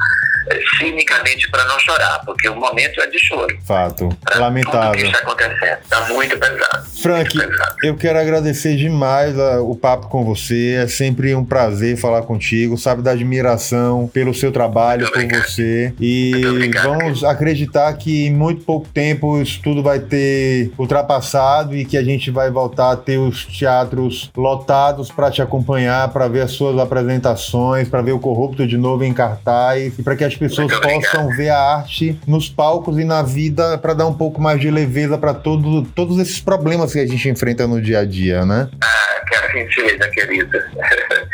cinicamente 0.78 1.50
para 1.50 1.64
não 1.64 1.78
chorar, 1.78 2.20
porque 2.24 2.48
o 2.48 2.56
momento 2.56 3.00
é 3.00 3.06
de 3.06 3.18
choro. 3.18 3.56
Fato. 3.64 4.08
Pra 4.24 4.38
Lamentável. 4.38 4.92
Tudo 4.92 5.00
que 5.00 5.06
está 5.06 5.18
acontecendo. 5.18 5.78
Está 5.82 6.00
muito 6.08 6.38
pesado. 6.38 6.86
Frank, 7.02 7.36
muito 7.36 7.50
pesado. 7.50 7.76
eu 7.82 7.96
quero 7.96 8.18
agradecer 8.18 8.76
demais 8.76 9.38
a, 9.38 9.60
o 9.60 9.74
papo 9.76 10.08
com 10.08 10.24
você. 10.24 10.74
É 10.82 10.86
sempre 10.86 11.34
um 11.34 11.44
prazer 11.44 11.96
falar 11.96 12.22
contigo. 12.22 12.76
Sabe 12.76 13.02
da 13.02 13.12
admiração 13.12 14.08
pelo 14.08 14.34
seu 14.34 14.52
trabalho, 14.52 15.10
por 15.10 15.26
você. 15.26 15.92
E 16.00 16.70
vamos 16.82 17.24
acreditar 17.24 17.92
que 17.94 18.26
em 18.26 18.32
muito 18.32 18.62
pouco 18.64 18.88
tempo 18.88 19.40
isso 19.40 19.60
tudo 19.62 19.82
vai 19.82 19.98
ter 19.98 20.72
ultrapassado 20.78 21.76
e 21.76 21.84
que 21.84 21.96
a 21.96 22.02
gente 22.02 22.30
vai 22.30 22.50
voltar 22.50 22.92
a 22.92 22.96
ter 22.96 23.18
os 23.18 23.44
teatros 23.46 24.30
lotados 24.36 25.10
para 25.10 25.30
te 25.30 25.42
acompanhar, 25.42 26.08
para 26.08 26.28
ver 26.28 26.42
as 26.42 26.52
suas 26.52 26.78
apresentações, 26.78 27.88
para 27.88 28.02
ver 28.02 28.12
o 28.12 28.18
Corrupto 28.18 28.66
de 28.66 28.76
novo 28.76 29.04
em 29.04 29.12
cartaz 29.12 29.98
e 29.98 30.02
para 30.02 30.16
que 30.16 30.24
as 30.34 30.36
pessoas 30.36 30.72
possam 30.80 31.28
ver 31.30 31.50
a 31.50 31.58
arte 31.58 32.18
nos 32.26 32.48
palcos 32.48 32.98
e 32.98 33.04
na 33.04 33.22
vida 33.22 33.78
para 33.78 33.94
dar 33.94 34.06
um 34.06 34.14
pouco 34.14 34.40
mais 34.40 34.60
de 34.60 34.70
leveza 34.70 35.16
para 35.16 35.32
todo, 35.32 35.82
todos 35.94 36.18
esses 36.18 36.40
problemas 36.40 36.92
que 36.92 36.98
a 36.98 37.06
gente 37.06 37.28
enfrenta 37.28 37.66
no 37.66 37.80
dia 37.80 38.00
a 38.00 38.04
dia, 38.04 38.44
né? 38.44 38.68
Ah, 38.82 39.24
que 39.26 39.34
assim 39.36 39.72
seja, 39.72 40.08
querida. 40.10 40.70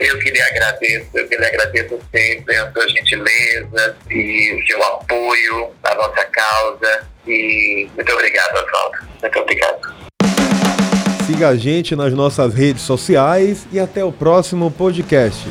Eu 0.00 0.18
que 0.18 0.30
lhe 0.30 0.40
agradeço, 0.40 1.10
eu 1.12 1.28
que 1.28 1.36
lhe 1.36 1.44
agradeço 1.44 2.00
sempre 2.10 2.56
a 2.56 2.72
sua 2.72 2.88
gentileza 2.88 3.96
e 4.08 4.54
o 4.54 4.66
seu 4.66 4.82
apoio 4.82 5.70
à 5.84 5.94
nossa 5.94 6.24
causa. 6.24 7.06
E 7.26 7.86
muito 7.94 8.10
obrigado, 8.10 8.54
Oswaldo. 8.54 8.98
Muito 9.20 9.38
obrigado. 9.38 9.94
Siga 11.26 11.48
a 11.48 11.54
gente 11.54 11.94
nas 11.94 12.14
nossas 12.14 12.54
redes 12.54 12.80
sociais 12.80 13.66
e 13.70 13.78
até 13.78 14.02
o 14.02 14.10
próximo 14.10 14.70
podcast. 14.70 15.46